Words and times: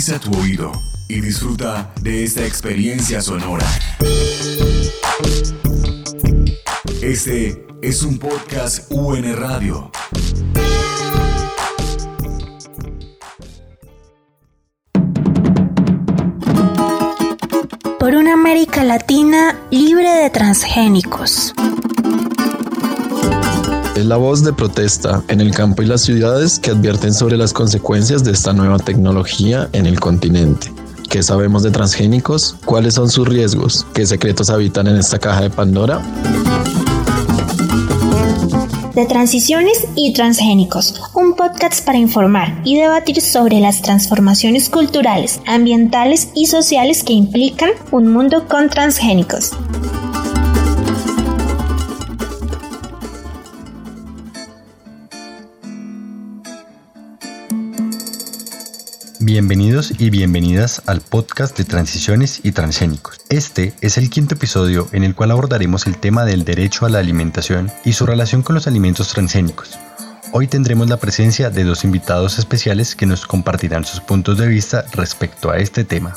Agudiza 0.00 0.18
tu 0.18 0.34
oído 0.40 0.72
y 1.08 1.20
disfruta 1.20 1.92
de 2.00 2.24
esta 2.24 2.46
experiencia 2.46 3.20
sonora. 3.20 3.66
Este 7.02 7.66
es 7.82 8.02
un 8.02 8.18
podcast 8.18 8.90
UN 8.90 9.36
Radio. 9.36 9.90
Por 17.98 18.14
una 18.14 18.32
América 18.32 18.82
Latina 18.84 19.58
libre 19.70 20.08
de 20.08 20.30
transgénicos. 20.30 21.52
Es 23.96 24.06
la 24.06 24.16
voz 24.16 24.44
de 24.44 24.52
protesta 24.52 25.22
en 25.28 25.40
el 25.40 25.50
campo 25.52 25.82
y 25.82 25.86
las 25.86 26.02
ciudades 26.02 26.60
que 26.60 26.70
advierten 26.70 27.12
sobre 27.12 27.36
las 27.36 27.52
consecuencias 27.52 28.22
de 28.22 28.30
esta 28.30 28.52
nueva 28.52 28.78
tecnología 28.78 29.68
en 29.72 29.84
el 29.84 29.98
continente. 29.98 30.72
¿Qué 31.08 31.22
sabemos 31.24 31.64
de 31.64 31.72
transgénicos? 31.72 32.56
¿Cuáles 32.64 32.94
son 32.94 33.10
sus 33.10 33.26
riesgos? 33.26 33.84
¿Qué 33.92 34.06
secretos 34.06 34.48
habitan 34.48 34.86
en 34.86 34.96
esta 34.96 35.18
caja 35.18 35.42
de 35.42 35.50
Pandora? 35.50 36.00
De 38.94 39.06
Transiciones 39.06 39.88
y 39.96 40.12
Transgénicos, 40.12 41.00
un 41.14 41.34
podcast 41.34 41.84
para 41.84 41.98
informar 41.98 42.60
y 42.64 42.76
debatir 42.76 43.20
sobre 43.20 43.58
las 43.58 43.82
transformaciones 43.82 44.70
culturales, 44.70 45.40
ambientales 45.46 46.28
y 46.34 46.46
sociales 46.46 47.02
que 47.02 47.12
implican 47.12 47.70
un 47.90 48.12
mundo 48.12 48.46
con 48.46 48.68
transgénicos. 48.68 49.52
Bienvenidos 59.22 59.92
y 60.00 60.08
bienvenidas 60.08 60.80
al 60.86 61.02
podcast 61.02 61.54
de 61.58 61.64
Transiciones 61.64 62.40
y 62.42 62.52
Transgénicos. 62.52 63.18
Este 63.28 63.74
es 63.82 63.98
el 63.98 64.08
quinto 64.08 64.34
episodio 64.34 64.88
en 64.92 65.04
el 65.04 65.14
cual 65.14 65.32
abordaremos 65.32 65.86
el 65.86 65.98
tema 65.98 66.24
del 66.24 66.46
derecho 66.46 66.86
a 66.86 66.88
la 66.88 67.00
alimentación 67.00 67.70
y 67.84 67.92
su 67.92 68.06
relación 68.06 68.40
con 68.40 68.54
los 68.54 68.66
alimentos 68.66 69.08
transgénicos. 69.08 69.78
Hoy 70.32 70.46
tendremos 70.46 70.88
la 70.88 70.96
presencia 70.96 71.50
de 71.50 71.64
dos 71.64 71.84
invitados 71.84 72.38
especiales 72.38 72.96
que 72.96 73.04
nos 73.04 73.26
compartirán 73.26 73.84
sus 73.84 74.00
puntos 74.00 74.38
de 74.38 74.46
vista 74.46 74.86
respecto 74.94 75.50
a 75.50 75.58
este 75.58 75.84
tema. 75.84 76.14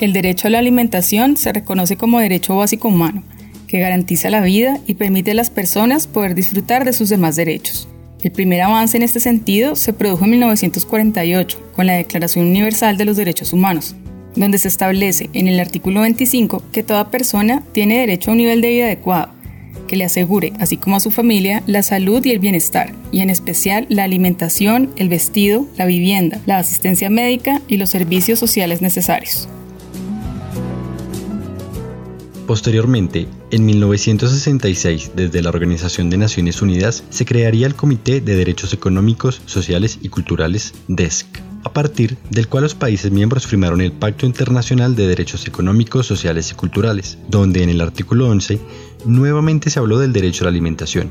El 0.00 0.14
derecho 0.14 0.48
a 0.48 0.50
la 0.50 0.58
alimentación 0.58 1.36
se 1.36 1.52
reconoce 1.52 1.98
como 1.98 2.20
derecho 2.20 2.56
básico 2.56 2.88
humano, 2.88 3.22
que 3.66 3.80
garantiza 3.80 4.30
la 4.30 4.40
vida 4.40 4.80
y 4.86 4.94
permite 4.94 5.32
a 5.32 5.34
las 5.34 5.50
personas 5.50 6.06
poder 6.06 6.34
disfrutar 6.34 6.86
de 6.86 6.94
sus 6.94 7.10
demás 7.10 7.36
derechos. 7.36 7.86
El 8.22 8.32
primer 8.32 8.62
avance 8.62 8.96
en 8.96 9.02
este 9.02 9.20
sentido 9.20 9.76
se 9.76 9.92
produjo 9.92 10.24
en 10.24 10.30
1948 10.30 11.72
con 11.76 11.86
la 11.86 11.92
Declaración 11.92 12.46
Universal 12.46 12.96
de 12.96 13.04
los 13.04 13.18
Derechos 13.18 13.52
Humanos, 13.52 13.94
donde 14.34 14.56
se 14.56 14.68
establece 14.68 15.28
en 15.34 15.48
el 15.48 15.60
artículo 15.60 16.00
25 16.00 16.62
que 16.72 16.82
toda 16.82 17.10
persona 17.10 17.62
tiene 17.72 17.98
derecho 17.98 18.30
a 18.30 18.32
un 18.32 18.38
nivel 18.38 18.62
de 18.62 18.70
vida 18.70 18.84
adecuado, 18.86 19.34
que 19.86 19.96
le 19.96 20.04
asegure, 20.04 20.54
así 20.60 20.78
como 20.78 20.96
a 20.96 21.00
su 21.00 21.10
familia, 21.10 21.62
la 21.66 21.82
salud 21.82 22.24
y 22.24 22.30
el 22.30 22.38
bienestar, 22.38 22.94
y 23.12 23.20
en 23.20 23.28
especial 23.28 23.84
la 23.90 24.04
alimentación, 24.04 24.94
el 24.96 25.10
vestido, 25.10 25.66
la 25.76 25.84
vivienda, 25.84 26.40
la 26.46 26.56
asistencia 26.56 27.10
médica 27.10 27.60
y 27.68 27.76
los 27.76 27.90
servicios 27.90 28.38
sociales 28.38 28.80
necesarios. 28.80 29.46
Posteriormente, 32.50 33.28
en 33.52 33.64
1966, 33.64 35.12
desde 35.14 35.40
la 35.40 35.50
Organización 35.50 36.10
de 36.10 36.18
Naciones 36.18 36.60
Unidas, 36.60 37.04
se 37.08 37.24
crearía 37.24 37.64
el 37.64 37.76
Comité 37.76 38.20
de 38.20 38.34
Derechos 38.34 38.72
Económicos, 38.72 39.40
Sociales 39.46 40.00
y 40.02 40.08
Culturales, 40.08 40.74
DESC, 40.88 41.28
a 41.62 41.72
partir 41.72 42.18
del 42.28 42.48
cual 42.48 42.64
los 42.64 42.74
países 42.74 43.12
miembros 43.12 43.46
firmaron 43.46 43.80
el 43.80 43.92
Pacto 43.92 44.26
Internacional 44.26 44.96
de 44.96 45.06
Derechos 45.06 45.46
Económicos, 45.46 46.08
Sociales 46.08 46.50
y 46.50 46.56
Culturales, 46.56 47.18
donde 47.28 47.62
en 47.62 47.70
el 47.70 47.80
artículo 47.80 48.28
11 48.28 48.58
nuevamente 49.04 49.70
se 49.70 49.78
habló 49.78 50.00
del 50.00 50.12
derecho 50.12 50.42
a 50.42 50.46
la 50.46 50.50
alimentación, 50.50 51.08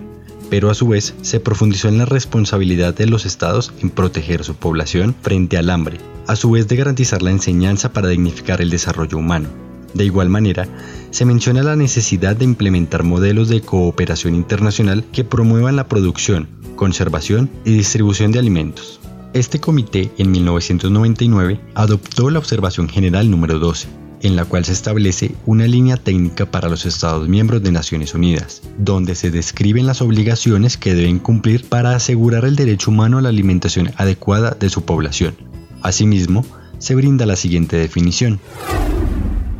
pero 0.49 0.69
a 0.69 0.75
su 0.75 0.89
vez 0.89 1.15
se 1.21 1.39
profundizó 1.39 1.87
en 1.87 1.99
la 1.99 2.05
responsabilidad 2.05 2.93
de 2.93 3.05
los 3.05 3.25
estados 3.25 3.71
en 3.81 3.91
proteger 3.91 4.43
su 4.43 4.55
población 4.55 5.15
frente 5.21 5.55
al 5.55 5.69
hambre, 5.69 5.99
a 6.27 6.35
su 6.35 6.51
vez 6.51 6.67
de 6.67 6.75
garantizar 6.75 7.21
la 7.21 7.31
enseñanza 7.31 7.93
para 7.93 8.09
dignificar 8.09 8.59
el 8.59 8.69
desarrollo 8.69 9.17
humano. 9.17 9.69
De 9.93 10.05
igual 10.05 10.29
manera, 10.29 10.67
se 11.11 11.25
menciona 11.25 11.63
la 11.63 11.75
necesidad 11.75 12.35
de 12.35 12.45
implementar 12.45 13.03
modelos 13.03 13.49
de 13.49 13.61
cooperación 13.61 14.35
internacional 14.35 15.03
que 15.11 15.23
promuevan 15.23 15.75
la 15.75 15.87
producción, 15.87 16.47
conservación 16.75 17.49
y 17.65 17.71
distribución 17.71 18.31
de 18.31 18.39
alimentos. 18.39 18.99
Este 19.33 19.59
comité 19.59 20.11
en 20.17 20.31
1999 20.31 21.59
adoptó 21.75 22.29
la 22.29 22.39
Observación 22.39 22.89
General 22.89 23.29
número 23.29 23.59
12, 23.59 23.87
en 24.21 24.35
la 24.35 24.45
cual 24.45 24.65
se 24.65 24.73
establece 24.73 25.35
una 25.45 25.67
línea 25.67 25.97
técnica 25.97 26.45
para 26.49 26.69
los 26.69 26.85
Estados 26.85 27.27
miembros 27.27 27.61
de 27.63 27.71
Naciones 27.71 28.13
Unidas, 28.13 28.61
donde 28.77 29.15
se 29.15 29.31
describen 29.31 29.85
las 29.85 30.01
obligaciones 30.01 30.77
que 30.77 30.95
deben 30.95 31.19
cumplir 31.19 31.65
para 31.65 31.95
asegurar 31.95 32.45
el 32.45 32.55
derecho 32.55 32.91
humano 32.91 33.17
a 33.17 33.21
la 33.21 33.29
alimentación 33.29 33.91
adecuada 33.97 34.57
de 34.59 34.69
su 34.69 34.83
población. 34.83 35.35
Asimismo, 35.81 36.45
se 36.79 36.95
brinda 36.95 37.25
la 37.25 37.35
siguiente 37.35 37.77
definición. 37.77 38.39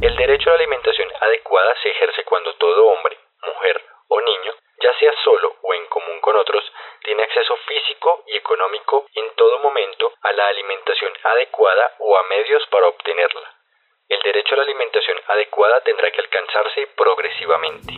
El 0.02 0.16
derecho 0.16 0.50
a 0.50 0.54
la 0.54 0.60
alimentación 0.60 1.10
adecuada 1.20 1.76
se 1.84 1.90
ejerce 1.90 2.24
cuando 2.24 2.54
todo 2.56 2.88
hombre, 2.88 3.18
mujer 3.46 3.82
o 4.08 4.22
niño, 4.22 4.54
ya 4.82 4.98
sea 4.98 5.12
solo 5.26 5.58
o 5.62 5.74
en 5.74 5.86
común 5.88 6.22
con 6.22 6.38
otros, 6.38 6.64
tiene 7.04 7.22
acceso 7.24 7.54
físico 7.68 8.24
y 8.28 8.38
económico 8.38 9.08
en 9.14 9.26
todo 9.36 9.60
momento 9.60 10.14
a 10.22 10.32
la 10.32 10.48
alimentación 10.48 11.12
adecuada 11.22 11.96
o 12.00 12.16
a 12.16 12.24
medios 12.30 12.64
para 12.72 12.88
obtenerla. 12.88 13.60
El 14.08 14.22
derecho 14.24 14.56
a 14.56 14.60
la 14.60 14.64
alimentación 14.64 15.18
adecuada 15.28 15.82
tendrá 15.82 16.10
que 16.12 16.22
alcanzarse 16.22 16.88
progresivamente. 16.96 17.94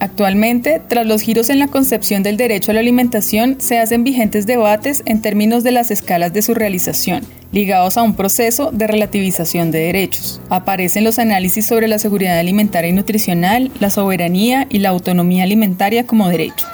Actualmente, 0.00 0.78
tras 0.88 1.06
los 1.08 1.22
giros 1.22 1.50
en 1.50 1.58
la 1.58 1.66
concepción 1.66 2.22
del 2.22 2.36
derecho 2.36 2.70
a 2.70 2.74
la 2.74 2.80
alimentación, 2.80 3.60
se 3.60 3.80
hacen 3.80 4.04
vigentes 4.04 4.46
debates 4.46 5.02
en 5.06 5.22
términos 5.22 5.64
de 5.64 5.72
las 5.72 5.90
escalas 5.90 6.32
de 6.32 6.42
su 6.42 6.54
realización, 6.54 7.22
ligados 7.52 7.96
a 7.96 8.02
un 8.02 8.14
proceso 8.14 8.70
de 8.72 8.86
relativización 8.86 9.70
de 9.70 9.80
derechos. 9.80 10.40
Aparecen 10.50 11.04
los 11.04 11.18
análisis 11.18 11.66
sobre 11.66 11.88
la 11.88 11.98
seguridad 11.98 12.38
alimentaria 12.38 12.90
y 12.90 12.92
nutricional, 12.92 13.70
la 13.80 13.90
soberanía 13.90 14.66
y 14.68 14.78
la 14.78 14.90
autonomía 14.90 15.44
alimentaria 15.44 16.06
como 16.06 16.28
derecho. 16.28 16.66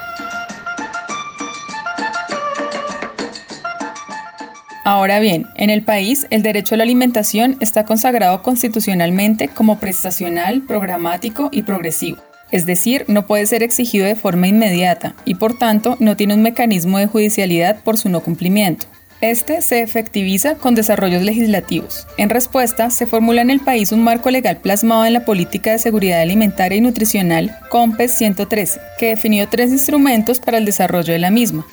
Ahora 4.85 5.19
bien, 5.19 5.47
en 5.57 5.71
el 5.71 5.83
país 5.83 6.27
el 6.31 6.43
derecho 6.43 6.75
a 6.75 6.79
la 6.79 6.85
alimentación 6.85 7.57
está 7.61 7.85
consagrado 7.85 8.43
constitucionalmente 8.43 9.49
como 9.49 9.79
prestacional, 9.79 10.63
programático 10.63 11.49
y 11.51 11.63
progresivo 11.63 12.19
es 12.55 12.67
decir, 12.67 13.05
no 13.09 13.27
puede 13.27 13.47
ser 13.47 13.65
exigido 13.65 14.07
de 14.07 14.15
forma 14.15 14.47
inmediata 14.47 15.17
y 15.25 15.35
por 15.35 15.59
tanto 15.59 15.97
no 15.99 16.17
tiene 16.17 16.35
un 16.35 16.43
mecanismo 16.43 16.99
de 16.99 17.09
judicialidad 17.09 17.83
por 17.83 17.99
su 17.99 18.09
no 18.09 18.21
cumplimiento. 18.21 18.87
Este 19.25 19.63
se 19.63 19.81
efectiviza 19.81 20.57
con 20.57 20.75
desarrollos 20.75 21.23
legislativos. 21.23 22.07
En 22.19 22.29
respuesta, 22.29 22.91
se 22.91 23.07
formula 23.07 23.41
en 23.41 23.49
el 23.49 23.61
país 23.61 23.91
un 23.91 24.05
marco 24.05 24.31
legal 24.31 24.59
plasmado 24.59 25.07
en 25.07 25.15
la 25.15 25.25
Política 25.25 25.73
de 25.73 25.79
Seguridad 25.79 26.21
Alimentaria 26.21 26.77
y 26.77 26.83
Nutricional, 26.83 27.57
COMPES 27.71 28.19
113, 28.19 28.81
que 28.99 29.09
definió 29.09 29.49
tres 29.49 29.71
instrumentos 29.71 30.41
para 30.41 30.59
el 30.59 30.67
desarrollo 30.67 31.15
de 31.15 31.21
la 31.21 31.31
misma. 31.31 31.67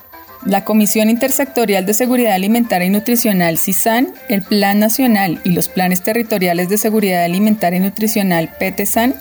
La 0.45 0.63
Comisión 0.63 1.09
Intersectorial 1.09 1.85
de 1.85 1.93
Seguridad 1.93 2.35
Alimentaria 2.35 2.87
y 2.87 2.89
Nutricional, 2.89 3.57
CISAN, 3.57 4.13
el 4.29 4.43
Plan 4.43 4.79
Nacional 4.79 5.41
y 5.43 5.49
los 5.49 5.67
Planes 5.67 6.03
Territoriales 6.03 6.69
de 6.69 6.77
Seguridad 6.77 7.25
Alimentaria 7.25 7.79
y 7.79 7.81
Nutricional, 7.81 8.53
PETESAN, 8.59 9.13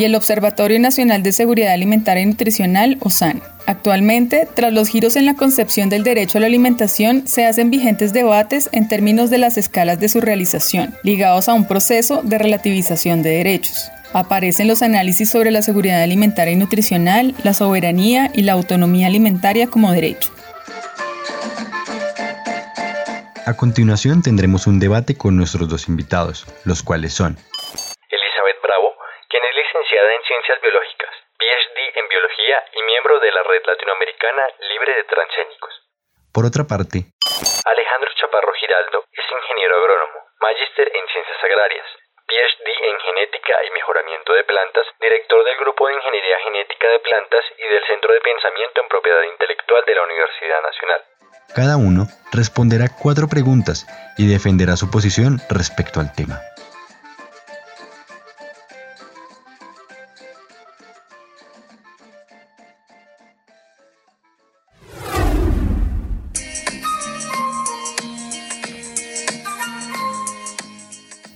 y 0.00 0.04
el 0.04 0.14
Observatorio 0.14 0.80
Nacional 0.80 1.22
de 1.22 1.30
Seguridad 1.30 1.72
Alimentaria 1.72 2.22
y 2.22 2.26
Nutricional, 2.26 2.96
OSAN. 3.00 3.42
Actualmente, 3.66 4.48
tras 4.54 4.72
los 4.72 4.88
giros 4.88 5.14
en 5.14 5.26
la 5.26 5.34
concepción 5.34 5.90
del 5.90 6.04
derecho 6.04 6.38
a 6.38 6.40
la 6.40 6.46
alimentación, 6.46 7.26
se 7.26 7.44
hacen 7.44 7.70
vigentes 7.70 8.14
debates 8.14 8.70
en 8.72 8.88
términos 8.88 9.28
de 9.28 9.36
las 9.36 9.58
escalas 9.58 10.00
de 10.00 10.08
su 10.08 10.22
realización, 10.22 10.94
ligados 11.02 11.50
a 11.50 11.52
un 11.52 11.66
proceso 11.66 12.22
de 12.22 12.38
relativización 12.38 13.22
de 13.22 13.28
derechos. 13.28 13.90
Aparecen 14.14 14.68
los 14.68 14.80
análisis 14.80 15.28
sobre 15.28 15.50
la 15.50 15.60
seguridad 15.60 16.02
alimentaria 16.02 16.54
y 16.54 16.56
nutricional, 16.56 17.34
la 17.44 17.52
soberanía 17.52 18.30
y 18.34 18.40
la 18.40 18.52
autonomía 18.54 19.06
alimentaria 19.06 19.66
como 19.66 19.92
derecho. 19.92 20.30
A 23.44 23.54
continuación 23.54 24.22
tendremos 24.22 24.66
un 24.66 24.78
debate 24.78 25.14
con 25.16 25.36
nuestros 25.36 25.68
dos 25.68 25.88
invitados, 25.88 26.46
los 26.64 26.82
cuales 26.82 27.12
son 27.12 27.36
licenciada 29.90 30.14
en 30.14 30.22
Ciencias 30.22 30.60
Biológicas, 30.62 31.10
PhD 31.34 31.78
en 31.98 32.06
Biología 32.06 32.62
y 32.78 32.82
miembro 32.86 33.18
de 33.18 33.32
la 33.32 33.42
Red 33.42 33.62
Latinoamericana 33.66 34.42
Libre 34.70 34.94
de 34.94 35.04
Transgénicos. 35.04 35.74
Por 36.30 36.46
otra 36.46 36.62
parte, 36.62 37.10
Alejandro 37.66 38.10
Chaparro 38.14 38.52
Giraldo 38.54 39.02
es 39.10 39.26
ingeniero 39.26 39.82
agrónomo, 39.82 40.30
magíster 40.38 40.86
en 40.94 41.04
ciencias 41.10 41.42
agrarias, 41.42 41.86
PhD 42.22 42.66
en 42.70 42.96
genética 43.02 43.54
y 43.66 43.70
mejoramiento 43.74 44.30
de 44.32 44.44
plantas, 44.44 44.86
director 45.00 45.42
del 45.42 45.58
Grupo 45.58 45.88
de 45.88 45.94
Ingeniería 45.98 46.38
Genética 46.38 46.86
de 46.86 47.00
Plantas 47.00 47.44
y 47.58 47.66
del 47.66 47.82
Centro 47.90 48.14
de 48.14 48.20
Pensamiento 48.20 48.82
en 48.82 48.88
Propiedad 48.94 49.26
Intelectual 49.26 49.82
de 49.90 49.94
la 49.94 50.06
Universidad 50.06 50.62
Nacional. 50.62 51.02
cada 51.50 51.74
uno 51.76 52.06
responderá 52.30 52.86
cuatro 52.94 53.26
preguntas 53.26 53.90
y 54.16 54.30
defenderá 54.30 54.78
su 54.78 54.86
posición 54.86 55.42
respecto 55.50 55.98
al 55.98 56.14
tema. 56.14 56.38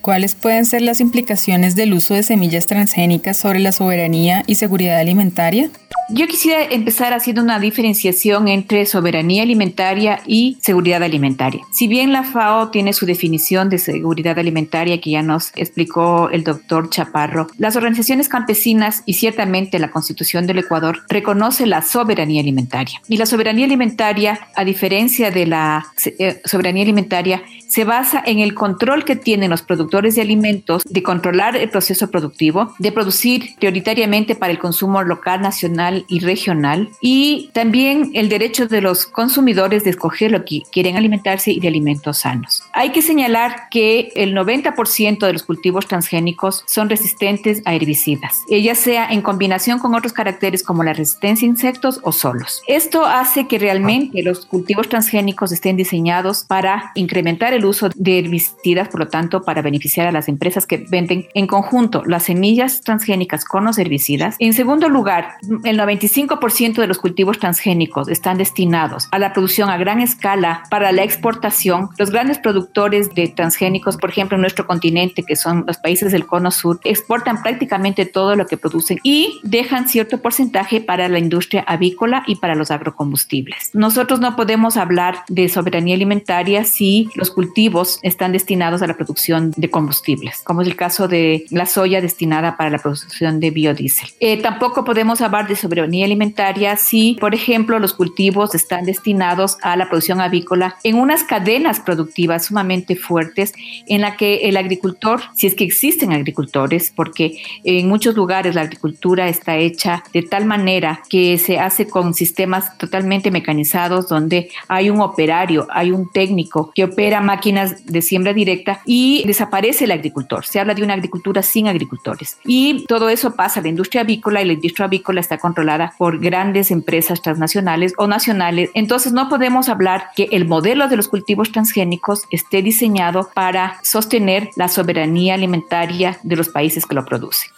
¿Cuáles 0.05 0.35
pueden 0.35 0.67
ser 0.67 0.83
las 0.83 1.01
implicaciones 1.01 1.77
del 1.77 1.95
uso 1.95 2.13
de 2.13 2.23
semillas 2.23 2.67
transgénicas 2.67 3.39
sobre 3.39 3.59
la 3.59 3.73
soberanía 3.73 4.43
y 4.47 4.57
seguridad 4.57 4.99
alimentaria? 4.99 5.71
Yo 6.11 6.27
quisiera 6.27 6.63
empezar 6.65 7.15
haciendo 7.15 7.41
una 7.41 7.59
diferenciación 7.59 8.47
entre 8.49 8.85
soberanía 8.85 9.43
alimentaria 9.43 10.21
y 10.27 10.59
seguridad 10.61 11.03
alimentaria. 11.03 11.63
Si 11.73 11.89
bien 11.89 12.13
la 12.13 12.23
FAO 12.23 12.69
tiene 12.69 12.93
su 12.93 13.07
definición 13.07 13.71
de 13.71 13.79
seguridad 13.79 14.39
alimentaria 14.39 15.01
que 15.01 15.13
ya 15.13 15.23
nos 15.23 15.51
explicó 15.57 16.29
el 16.29 16.45
doctor 16.45 16.91
Chaparro, 16.91 17.47
las 17.57 17.75
organizaciones 17.75 18.29
campesinas 18.29 19.03
y 19.07 19.15
ciertamente 19.15 19.79
la 19.79 19.91
Constitución 19.91 20.47
del 20.47 20.59
Ecuador 20.59 20.99
reconoce 21.09 21.65
la 21.65 21.81
soberanía 21.81 22.43
alimentaria. 22.43 23.01
Y 23.09 23.17
la 23.17 23.25
soberanía 23.25 23.65
alimentaria, 23.65 24.39
a 24.55 24.65
diferencia 24.67 25.31
de 25.31 25.47
la 25.47 25.87
eh, 26.05 26.43
soberanía 26.45 26.83
alimentaria, 26.83 27.43
se 27.75 27.85
basa 27.85 28.23
en 28.25 28.39
el 28.39 28.55
control 28.55 29.05
que 29.05 29.17
tienen 29.17 29.51
los 29.51 29.63
productores 29.63 30.15
de 30.15 30.23
alimentos 30.23 30.85
de 30.89 31.03
controlar 31.03 31.57
el 31.57 31.69
proceso 31.71 32.09
productivo, 32.09 32.73
de 32.79 32.93
producir 32.93 33.57
prioritariamente 33.59 34.37
para 34.37 34.53
el 34.53 34.61
consumo 34.61 35.03
local, 35.03 35.43
nacional 35.43 36.05
y 36.07 36.21
regional 36.21 36.91
y 37.01 37.51
también 37.53 38.13
el 38.15 38.29
derecho 38.29 38.69
de 38.69 38.81
los 38.81 39.07
consumidores 39.07 39.83
de 39.83 39.91
escoger 39.91 40.31
lo 40.31 40.45
que 40.45 40.63
quieren 40.71 40.97
alimentarse 40.97 41.51
y 41.51 41.59
de 41.59 41.67
alimentos 41.67 42.19
sanos. 42.19 42.63
Hay 42.75 42.91
que 42.91 43.03
señalar 43.03 43.69
que 43.73 44.13
el 44.15 44.37
90% 44.37 45.27
de 45.27 45.33
los 45.33 45.43
cultivos 45.43 45.89
transgénicos 45.89 46.63
son 46.69 46.89
resistentes 46.89 47.61
a 47.65 47.75
herbicidas, 47.75 48.45
ya 48.49 48.77
sea 48.77 49.09
en 49.11 49.21
combinación 49.21 49.81
con 49.81 49.97
otros 49.97 50.13
caracteres 50.13 50.63
como 50.63 50.85
la 50.85 50.93
resistencia 50.93 51.45
a 51.45 51.51
insectos 51.51 51.99
o 52.05 52.13
solos. 52.13 52.63
Esto 52.69 53.05
hace 53.05 53.49
que 53.49 53.59
realmente 53.59 54.23
los 54.23 54.47
cultivos 54.47 54.89
transgénicos 54.89 55.51
estén 55.51 55.77
diseñados 55.77 56.45
para 56.45 56.93
incrementar 56.95 57.53
el 57.53 57.64
uso 57.65 57.91
de 57.95 58.19
herbicidas, 58.19 58.89
por 58.89 59.01
lo 59.01 59.09
tanto, 59.09 59.43
para 59.43 59.63
beneficiar 59.63 60.07
a 60.07 60.13
las 60.13 60.29
empresas 60.29 60.67
que 60.67 60.85
venden 60.89 61.27
en 61.35 61.47
conjunto 61.47 62.03
las 62.05 62.25
semillas 62.25 62.81
transgénicas 62.83 63.45
con 63.45 63.65
los 63.65 63.79
herbicidas. 63.79 64.37
En 64.39 64.53
segundo 64.53 64.89
lugar, 64.89 65.37
el 65.65 65.79
95% 65.79 66.75
de 66.75 66.87
los 66.87 66.99
cultivos 66.99 67.39
transgénicos 67.39 68.09
están 68.09 68.39
destinados 68.39 69.09
a 69.11 69.19
la 69.19 69.33
producción 69.33 69.71
a 69.71 69.77
gran 69.77 70.01
escala 70.01 70.65
para 70.71 70.93
la 70.93 71.03
exportación. 71.03 71.89
Los 71.99 72.11
grandes 72.11 72.39
productores 72.39 73.15
de 73.15 73.29
transgénicos, 73.29 73.97
por 73.97 74.11
ejemplo, 74.11 74.37
en 74.37 74.43
nuestro 74.43 74.67
continente, 74.67 75.23
que 75.23 75.37
son 75.37 75.65
los 75.67 75.79
países 75.79 76.13
del 76.13 76.27
cono 76.27 76.51
sur, 76.51 76.81
exportan 76.85 77.43
prácticamente 77.43 78.07
todo 78.07 78.37
lo 78.37 78.47
que 78.47 78.57
producen 78.57 78.99
y 79.03 79.41
dejan 79.43 79.89
cierto 79.89 80.19
porcentaje 80.19 80.81
para 80.81 81.09
la 81.09 81.19
industria 81.19 81.65
avícola 81.67 82.25
y 82.27 82.37
para 82.37 82.55
los 82.55 82.71
agrocombustibles. 82.71 83.71
Nosotros 83.73 84.21
no 84.21 84.37
podemos 84.37 84.77
hablar 84.77 85.25
de 85.29 85.49
soberanía 85.49 85.95
alimentaria 85.95 86.65
si 86.65 87.09
los 87.15 87.31
cultivos 87.31 87.54
están 88.03 88.33
destinados 88.33 88.83
a 88.83 88.87
la 88.87 88.95
producción 88.95 89.53
de 89.57 89.71
combustibles, 89.71 90.43
como 90.45 90.63
es 90.63 90.69
el 90.69 90.77
caso 90.77 91.09
de 91.09 91.45
la 91.51 91.67
soya 91.67 92.01
destinada 92.01 92.57
para 92.57 92.71
la 92.71 92.79
producción 92.79 93.41
de 93.41 93.51
biodiesel. 93.51 94.09
Eh, 94.21 94.41
tampoco 94.43 94.85
podemos 94.85 95.21
hablar 95.21 95.47
de 95.49 95.57
soberanía 95.57 96.05
alimentaria 96.05 96.77
si, 96.77 97.17
por 97.21 97.35
ejemplo, 97.35 97.79
los 97.79 97.93
cultivos 97.93 98.55
están 98.55 98.85
destinados 98.85 99.57
a 99.63 99.77
la 99.77 99.89
producción 99.89 100.21
avícola 100.21 100.77
en 100.85 100.97
unas 100.97 101.25
cadenas 101.25 101.81
productivas 101.81 102.47
sumamente 102.47 102.97
fuertes 102.97 103.53
en 103.87 104.01
la 104.01 104.17
que 104.17 104.49
el 104.49 104.57
agricultor, 104.57 105.21
si 105.35 105.47
es 105.47 105.55
que 105.55 105.65
existen 105.65 106.13
agricultores, 106.13 106.93
porque 106.95 107.39
en 107.65 107.89
muchos 107.89 108.15
lugares 108.15 108.55
la 108.55 108.63
agricultura 108.63 109.29
está 109.29 109.57
hecha 109.57 110.05
de 110.13 110.23
tal 110.23 110.45
manera 110.45 111.03
que 111.09 111.39
se 111.39 111.59
hace 111.59 111.87
con 111.87 112.15
sistemas 112.15 112.77
totalmente 112.79 113.31
mecanizados 113.31 114.09
donde 114.09 114.51
hay 114.69 114.91
un 114.91 115.01
operario, 115.01 115.67
hay 115.71 115.91
un 115.91 116.11
técnico 116.11 116.73
que 116.75 116.85
opera 116.85 117.21
máquinas 117.35 117.85
de 117.87 118.01
siembra 118.01 118.33
directa 118.33 118.81
y 118.85 119.25
desaparece 119.27 119.85
el 119.85 119.91
agricultor. 119.91 120.47
Se 120.47 120.61
habla 120.61 120.75
de 120.75 120.83
una 120.83 120.95
agricultura 120.95 121.43
sin 121.43 121.67
agricultores. 121.67 122.39
Y 122.45 122.85
todo 122.87 123.09
eso 123.09 123.35
pasa 123.35 123.61
a 123.61 123.63
la 123.63 123.69
industria 123.69 124.03
avícola 124.03 124.41
y 124.41 124.45
la 124.45 124.53
industria 124.53 124.87
avícola 124.87 125.21
está 125.21 125.39
controlada 125.39 125.95
por 125.99 126.19
grandes 126.21 126.71
empresas 126.71 127.23
transnacionales 127.23 127.93
o 127.99 128.07
nacionales. 128.07 128.71
Entonces 128.75 129.13
no 129.13 129.29
podemos 129.29 129.69
hablar 129.69 130.11
que 130.17 130.29
el 130.31 130.47
modelo 130.47 130.89
de 130.89 130.97
los 130.97 131.09
cultivos 131.09 131.51
transgénicos 131.51 132.23
esté 132.31 132.63
diseñado 132.63 133.31
para 133.35 133.79
sostener 133.83 134.51
la 134.57 134.69
soberanía 134.69 135.35
alimentaria 135.35 136.19
de 136.23 136.37
los 136.37 136.49
países 136.49 136.87
que 136.87 136.95
lo 136.95 137.05
producen. 137.05 137.51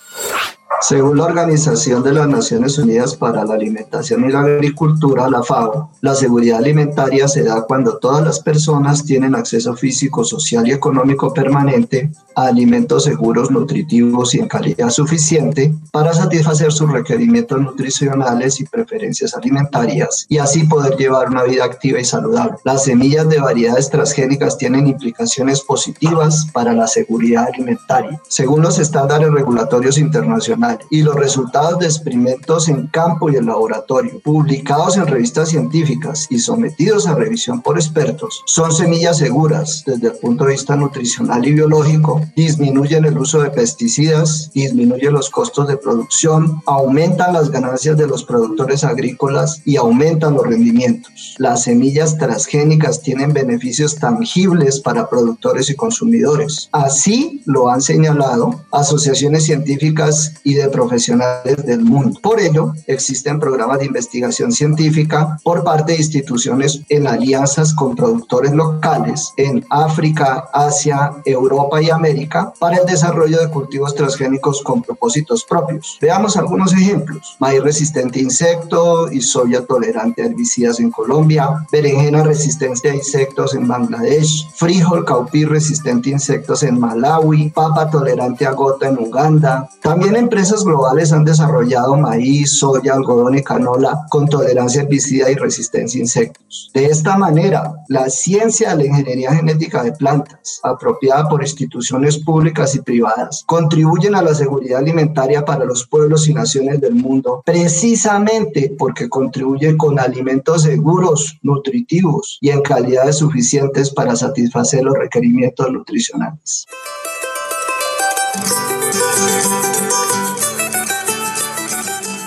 Según 0.81 1.17
la 1.17 1.25
Organización 1.25 2.03
de 2.03 2.13
las 2.13 2.29
Naciones 2.29 2.79
Unidas 2.79 3.17
para 3.17 3.45
la 3.45 3.55
Alimentación 3.55 4.25
y 4.25 4.33
la 4.33 4.41
Agricultura, 4.41 5.29
la 5.29 5.43
FAO, 5.43 5.91
la 6.03 6.15
seguridad 6.15 6.59
alimentaria 6.59 7.27
se 7.29 7.45
da 7.45 7.63
cuando 7.63 7.97
todas 7.99 8.23
las 8.23 8.41
personas 8.41 9.05
tienen 9.05 9.35
acceso 9.35 9.75
físico, 9.75 10.23
social 10.23 10.69
y 10.69 10.73
económico 10.73 11.33
permanente 11.33 12.11
a 12.35 12.49
alimentos 12.49 13.05
seguros, 13.05 13.51
nutritivos 13.51 14.35
y 14.35 14.41
en 14.41 14.49
calidad 14.49 14.91
suficiente 14.91 15.75
para 15.91 16.13
satisfacer 16.13 16.71
sus 16.71 16.93
requerimientos 16.93 17.59
nutricionales 17.59 18.61
y 18.61 18.65
preferencias 18.65 19.35
alimentarias 19.35 20.27
y 20.29 20.39
así 20.39 20.65
poder 20.65 20.97
llevar 20.97 21.31
una 21.31 21.45
vida 21.45 21.65
activa 21.65 21.99
y 21.99 22.05
saludable. 22.05 22.57
Las 22.65 22.85
semillas 22.85 23.29
de 23.29 23.41
variedades 23.41 23.89
transgénicas 23.89 24.59
tienen 24.59 24.87
implicaciones 24.87 25.63
positivas 25.63 26.47
para 26.53 26.75
la 26.75 26.87
seguridad 26.87 27.47
alimentaria. 27.53 28.21
Según 28.29 28.63
los 28.63 28.79
estándares 28.79 29.31
regulatorios 29.31 29.97
internacionales, 29.97 30.56
y 30.91 31.03
los 31.03 31.15
resultados 31.15 31.79
de 31.79 31.87
experimentos 31.87 32.69
en 32.69 32.87
campo 32.87 33.31
y 33.31 33.37
en 33.37 33.47
laboratorio, 33.47 34.21
publicados 34.21 34.97
en 34.97 35.07
revistas 35.07 35.51
científicas 35.51 36.27
y 36.31 36.39
sometidos 36.39 37.07
a 37.07 37.15
revisión 37.15 37.61
por 37.61 37.77
expertos, 37.77 38.43
son 38.47 38.73
semillas 38.73 39.19
seguras 39.19 39.83
desde 39.87 40.09
el 40.09 40.15
punto 40.15 40.45
de 40.45 40.53
vista 40.53 40.77
nutricional 40.77 41.47
y 41.47 41.53
biológico, 41.53 42.21
disminuyen 42.35 43.05
el 43.05 43.19
uso 43.19 43.43
de 43.43 43.51
pesticidas, 43.51 44.51
disminuyen 44.55 45.13
los 45.13 45.31
costos 45.31 45.69
de 45.69 45.77
producción, 45.77 46.63
aumentan 46.67 47.35
las 47.35 47.51
ganancias 47.51 47.97
de 47.97 48.07
los 48.07 48.25
productores 48.25 48.85
agrícolas 48.85 49.61
y 49.65 49.77
aumentan 49.77 50.35
los 50.35 50.47
rendimientos. 50.47 51.35
Las 51.39 51.65
semillas 51.65 52.17
transgénicas 52.19 53.03
tienen 53.03 53.33
beneficios 53.33 53.97
tangibles 53.97 54.81
para 54.81 55.09
productores 55.09 55.71
y 55.71 55.75
consumidores. 55.75 56.69
Así 56.73 57.43
lo 57.45 57.69
han 57.69 57.83
señalado 57.83 58.65
asociaciones 58.73 59.45
científicas 59.45 60.35
y 60.47 60.55
de 60.55 60.69
profesionales 60.69 61.57
del 61.67 61.81
mundo. 61.81 62.21
Por 62.23 62.39
ello, 62.39 62.73
existen 62.87 63.41
programas 63.41 63.81
de 63.81 63.87
investigación 63.87 64.53
científica 64.53 65.37
por 65.43 65.65
parte 65.65 65.93
de 65.93 65.99
instituciones 65.99 66.83
en 66.89 67.09
alianzas 67.09 67.75
con 67.75 67.97
productores 67.97 68.53
locales 68.53 69.33
en 69.39 69.67
África, 69.71 70.49
Asia, 70.53 71.15
Europa 71.25 71.83
y 71.83 71.91
América 71.91 72.53
para 72.61 72.77
el 72.77 72.87
desarrollo 72.87 73.41
de 73.41 73.51
cultivos 73.51 73.97
transgénicos 73.97 74.63
con 74.63 74.83
propósitos 74.83 75.45
propios. 75.45 75.99
Veamos 76.01 76.37
algunos 76.37 76.73
ejemplos. 76.73 77.35
Maíz 77.41 77.61
resistente 77.61 78.21
a 78.21 78.23
insectos 78.23 79.13
y 79.13 79.21
soya 79.23 79.67
tolerante 79.67 80.23
a 80.23 80.27
herbicidas 80.27 80.79
en 80.79 80.93
Colombia, 80.93 81.67
berenjena 81.73 82.23
resistente 82.23 82.89
a 82.89 82.95
insectos 82.95 83.57
en 83.57 83.67
Bangladesh, 83.67 84.49
frijol 84.55 85.05
caupí 85.05 85.45
resistente 85.45 86.11
a 86.11 86.13
insectos 86.13 86.63
en 86.63 86.79
Malawi, 86.79 87.51
papa 87.51 87.91
tolerante 87.91 88.47
a 88.47 88.53
gota 88.53 88.87
en 88.87 88.99
Uganda. 89.01 89.69
También 89.83 90.15
empresas 90.15 90.36
empresas 90.37 90.65
globales 90.65 91.15
han 91.15 91.25
desarrollado 91.25 91.97
maíz, 91.97 92.59
soya, 92.59 92.93
algodón 92.93 93.39
y 93.39 93.43
canola 93.43 94.05
con 94.11 94.29
tolerancia 94.29 94.83
a 94.83 94.85
herbicida 94.85 95.31
y 95.31 95.35
resistencia 95.35 95.99
a 95.99 96.03
insectos. 96.03 96.71
De 96.75 96.85
esta 96.85 97.17
manera, 97.17 97.73
la 97.89 98.11
ciencia 98.11 98.69
de 98.69 98.77
la 98.77 98.85
ingeniería 98.85 99.35
genética 99.35 99.83
de 99.83 99.93
plantas, 99.93 100.61
apropiada 100.63 101.27
por 101.31 101.41
instituciones 101.41 102.19
públicas 102.19 102.75
y 102.75 102.83
privadas, 102.83 103.45
contribuyen 103.47 104.15
a 104.15 104.21
la 104.21 104.35
seguridad 104.35 104.81
alimentaria 104.81 105.43
para 105.43 105.65
los 105.65 105.87
pueblos 105.87 106.29
y 106.29 106.35
naciones 106.35 106.83
del 106.83 106.97
mundo, 106.97 107.43
precisamente 107.47 108.77
porque 108.79 109.09
contribuyen 109.09 109.79
con 109.79 109.99
alimentos 109.99 110.65
seguros, 110.65 111.39
nutritivos 111.41 112.37
y 112.43 112.51
en 112.51 112.61
calidades 112.61 113.17
suficientes 113.17 113.91
para 113.91 114.15
satisfacer 114.15 114.85
los 114.85 114.99
requerimientos 114.99 115.73
nutricionales. 115.73 116.67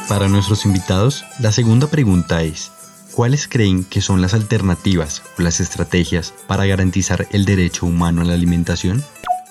Para 0.09 0.27
nuestros 0.27 0.65
invitados, 0.65 1.23
la 1.39 1.51
segunda 1.51 1.85
pregunta 1.85 2.41
es, 2.41 2.71
¿cuáles 3.13 3.47
creen 3.47 3.83
que 3.83 4.01
son 4.01 4.23
las 4.23 4.33
alternativas 4.33 5.21
o 5.37 5.43
las 5.43 5.59
estrategias 5.59 6.33
para 6.47 6.65
garantizar 6.65 7.27
el 7.31 7.45
derecho 7.45 7.85
humano 7.85 8.21
a 8.21 8.25
la 8.25 8.33
alimentación? 8.33 9.03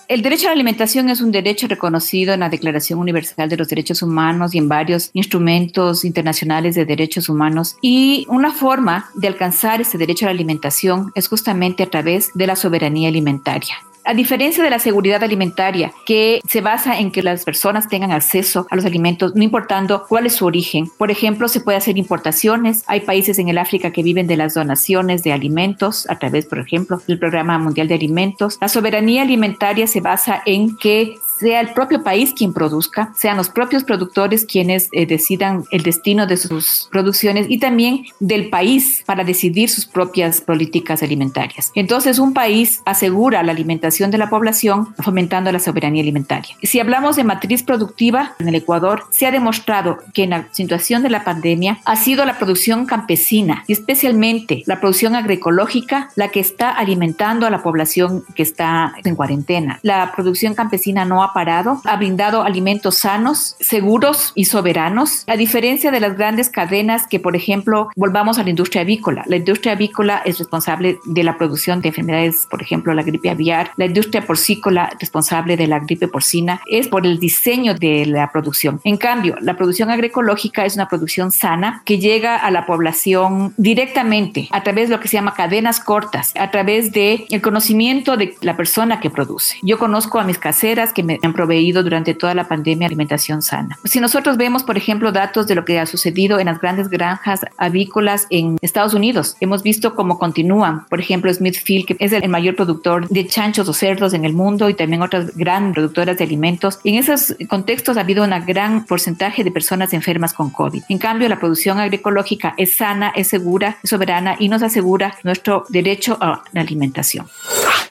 El 0.08 0.20
derecho 0.20 0.46
a 0.46 0.50
la 0.50 0.54
alimentación 0.54 1.10
es 1.10 1.20
un 1.20 1.30
derecho 1.30 1.68
reconocido 1.68 2.34
en 2.34 2.40
la 2.40 2.48
Declaración 2.48 2.98
Universal 2.98 3.48
de 3.48 3.56
los 3.56 3.68
Derechos 3.68 4.02
Humanos 4.02 4.52
y 4.52 4.58
en 4.58 4.68
varios 4.68 5.10
instrumentos 5.12 6.04
internacionales 6.04 6.74
de 6.74 6.84
derechos 6.84 7.28
humanos. 7.28 7.76
Y 7.80 8.26
una 8.28 8.52
forma 8.52 9.10
de 9.14 9.28
alcanzar 9.28 9.80
ese 9.80 9.96
derecho 9.96 10.24
a 10.24 10.28
la 10.28 10.32
alimentación 10.32 11.12
es 11.14 11.28
justamente 11.28 11.84
a 11.84 11.90
través 11.90 12.30
de 12.34 12.48
la 12.48 12.56
soberanía 12.56 13.10
alimentaria. 13.10 13.76
A 14.08 14.14
diferencia 14.14 14.64
de 14.64 14.70
la 14.70 14.78
seguridad 14.78 15.22
alimentaria, 15.22 15.92
que 16.06 16.40
se 16.48 16.62
basa 16.62 16.98
en 16.98 17.10
que 17.10 17.22
las 17.22 17.44
personas 17.44 17.88
tengan 17.88 18.10
acceso 18.10 18.66
a 18.70 18.76
los 18.76 18.86
alimentos, 18.86 19.34
no 19.34 19.42
importando 19.42 20.06
cuál 20.08 20.24
es 20.24 20.36
su 20.36 20.46
origen. 20.46 20.90
Por 20.96 21.10
ejemplo, 21.10 21.46
se 21.46 21.60
puede 21.60 21.76
hacer 21.76 21.98
importaciones. 21.98 22.84
Hay 22.86 23.00
países 23.00 23.38
en 23.38 23.50
el 23.50 23.58
África 23.58 23.92
que 23.92 24.02
viven 24.02 24.26
de 24.26 24.38
las 24.38 24.54
donaciones 24.54 25.24
de 25.24 25.34
alimentos 25.34 26.08
a 26.08 26.18
través, 26.18 26.46
por 26.46 26.58
ejemplo, 26.58 27.02
del 27.06 27.18
Programa 27.18 27.58
Mundial 27.58 27.86
de 27.86 27.96
Alimentos. 27.96 28.56
La 28.62 28.68
soberanía 28.68 29.20
alimentaria 29.20 29.86
se 29.86 30.00
basa 30.00 30.42
en 30.46 30.78
que 30.78 31.16
sea 31.38 31.60
el 31.60 31.72
propio 31.72 32.02
país 32.02 32.32
quien 32.34 32.52
produzca, 32.52 33.12
sean 33.14 33.36
los 33.36 33.48
propios 33.48 33.84
productores 33.84 34.44
quienes 34.44 34.88
eh, 34.92 35.06
decidan 35.06 35.64
el 35.70 35.82
destino 35.82 36.26
de 36.26 36.36
sus 36.36 36.88
producciones 36.90 37.46
y 37.48 37.58
también 37.58 38.06
del 38.18 38.48
país 38.48 39.04
para 39.06 39.22
decidir 39.22 39.68
sus 39.68 39.86
propias 39.86 40.40
políticas 40.40 41.02
alimentarias. 41.02 41.70
Entonces, 41.74 42.18
un 42.18 42.32
país 42.32 42.80
asegura 42.86 43.42
la 43.42 43.52
alimentación 43.52 43.97
de 43.98 44.18
la 44.18 44.30
población 44.30 44.94
fomentando 45.00 45.50
la 45.50 45.58
soberanía 45.58 46.02
alimentaria. 46.02 46.56
Si 46.62 46.80
hablamos 46.80 47.16
de 47.16 47.24
matriz 47.24 47.62
productiva 47.62 48.34
en 48.38 48.48
el 48.48 48.54
Ecuador, 48.54 49.04
se 49.10 49.26
ha 49.26 49.30
demostrado 49.30 49.98
que 50.14 50.24
en 50.24 50.30
la 50.30 50.48
situación 50.52 51.02
de 51.02 51.10
la 51.10 51.24
pandemia 51.24 51.78
ha 51.84 51.96
sido 51.96 52.24
la 52.24 52.38
producción 52.38 52.86
campesina 52.86 53.64
y 53.66 53.72
especialmente 53.72 54.62
la 54.66 54.80
producción 54.80 55.14
agroecológica 55.14 56.10
la 56.14 56.28
que 56.28 56.40
está 56.40 56.70
alimentando 56.70 57.46
a 57.46 57.50
la 57.50 57.62
población 57.62 58.24
que 58.34 58.42
está 58.42 58.94
en 59.04 59.16
cuarentena. 59.16 59.80
La 59.82 60.12
producción 60.12 60.54
campesina 60.54 61.04
no 61.04 61.22
ha 61.22 61.32
parado, 61.32 61.80
ha 61.84 61.96
brindado 61.96 62.42
alimentos 62.42 62.96
sanos, 62.96 63.56
seguros 63.60 64.32
y 64.34 64.44
soberanos, 64.44 65.24
a 65.26 65.36
diferencia 65.36 65.90
de 65.90 66.00
las 66.00 66.16
grandes 66.16 66.50
cadenas 66.50 67.06
que, 67.06 67.20
por 67.20 67.36
ejemplo, 67.36 67.88
volvamos 67.96 68.38
a 68.38 68.44
la 68.44 68.50
industria 68.50 68.82
avícola. 68.82 69.24
La 69.26 69.36
industria 69.36 69.72
avícola 69.72 70.22
es 70.24 70.38
responsable 70.38 70.98
de 71.04 71.24
la 71.24 71.36
producción 71.36 71.80
de 71.80 71.88
enfermedades, 71.88 72.46
por 72.50 72.62
ejemplo, 72.62 72.94
la 72.94 73.02
gripe 73.02 73.30
aviar. 73.30 73.70
La 73.76 73.86
industria 73.88 74.24
porcícola, 74.24 74.90
responsable 75.00 75.56
de 75.56 75.66
la 75.66 75.80
gripe 75.80 76.08
porcina, 76.08 76.60
es 76.66 76.88
por 76.88 77.06
el 77.06 77.18
diseño 77.18 77.74
de 77.74 78.06
la 78.06 78.30
producción. 78.30 78.80
En 78.84 78.96
cambio, 78.96 79.36
la 79.40 79.56
producción 79.56 79.90
agroecológica 79.90 80.64
es 80.64 80.74
una 80.74 80.88
producción 80.88 81.32
sana 81.32 81.82
que 81.84 81.98
llega 81.98 82.36
a 82.36 82.50
la 82.50 82.66
población 82.66 83.52
directamente 83.56 84.48
a 84.50 84.62
través 84.62 84.88
de 84.88 84.96
lo 84.96 85.00
que 85.00 85.08
se 85.08 85.16
llama 85.16 85.34
cadenas 85.34 85.80
cortas, 85.80 86.32
a 86.38 86.50
través 86.50 86.92
de 86.92 87.26
el 87.30 87.42
conocimiento 87.42 88.16
de 88.16 88.36
la 88.42 88.56
persona 88.56 89.00
que 89.00 89.10
produce. 89.10 89.56
Yo 89.62 89.78
conozco 89.78 90.18
a 90.18 90.24
mis 90.24 90.38
caseras 90.38 90.92
que 90.92 91.02
me 91.02 91.18
han 91.22 91.32
proveído 91.32 91.82
durante 91.82 92.14
toda 92.14 92.34
la 92.34 92.48
pandemia 92.48 92.86
alimentación 92.86 93.42
sana. 93.42 93.78
Si 93.84 94.00
nosotros 94.00 94.36
vemos, 94.36 94.62
por 94.62 94.76
ejemplo, 94.76 95.12
datos 95.12 95.46
de 95.46 95.54
lo 95.54 95.64
que 95.64 95.78
ha 95.78 95.86
sucedido 95.86 96.38
en 96.38 96.46
las 96.46 96.60
grandes 96.60 96.88
granjas 96.88 97.40
avícolas 97.56 98.26
en 98.30 98.58
Estados 98.60 98.94
Unidos, 98.94 99.36
hemos 99.40 99.62
visto 99.62 99.94
cómo 99.94 100.18
continúan. 100.18 100.86
Por 100.86 101.00
ejemplo, 101.00 101.32
Smithfield, 101.32 101.86
que 101.86 101.96
es 101.98 102.12
el 102.12 102.28
mayor 102.28 102.56
productor 102.56 103.08
de 103.08 103.26
chanchos 103.26 103.68
cerdos 103.78 104.14
en 104.14 104.24
el 104.24 104.32
mundo 104.32 104.68
y 104.68 104.74
también 104.74 105.02
otras 105.02 105.36
gran 105.36 105.72
productoras 105.72 106.18
de 106.18 106.24
alimentos. 106.24 106.80
En 106.84 106.96
esos 106.96 107.34
contextos 107.48 107.96
ha 107.96 108.00
habido 108.00 108.24
un 108.24 108.30
gran 108.46 108.84
porcentaje 108.84 109.44
de 109.44 109.50
personas 109.50 109.92
enfermas 109.92 110.34
con 110.34 110.50
COVID. 110.50 110.82
En 110.88 110.98
cambio, 110.98 111.28
la 111.28 111.38
producción 111.38 111.78
agroecológica 111.78 112.54
es 112.56 112.76
sana, 112.76 113.12
es 113.14 113.28
segura, 113.28 113.78
es 113.82 113.90
soberana 113.90 114.36
y 114.38 114.48
nos 114.48 114.62
asegura 114.62 115.14
nuestro 115.22 115.64
derecho 115.68 116.16
a 116.20 116.42
la 116.52 116.60
alimentación. 116.60 117.26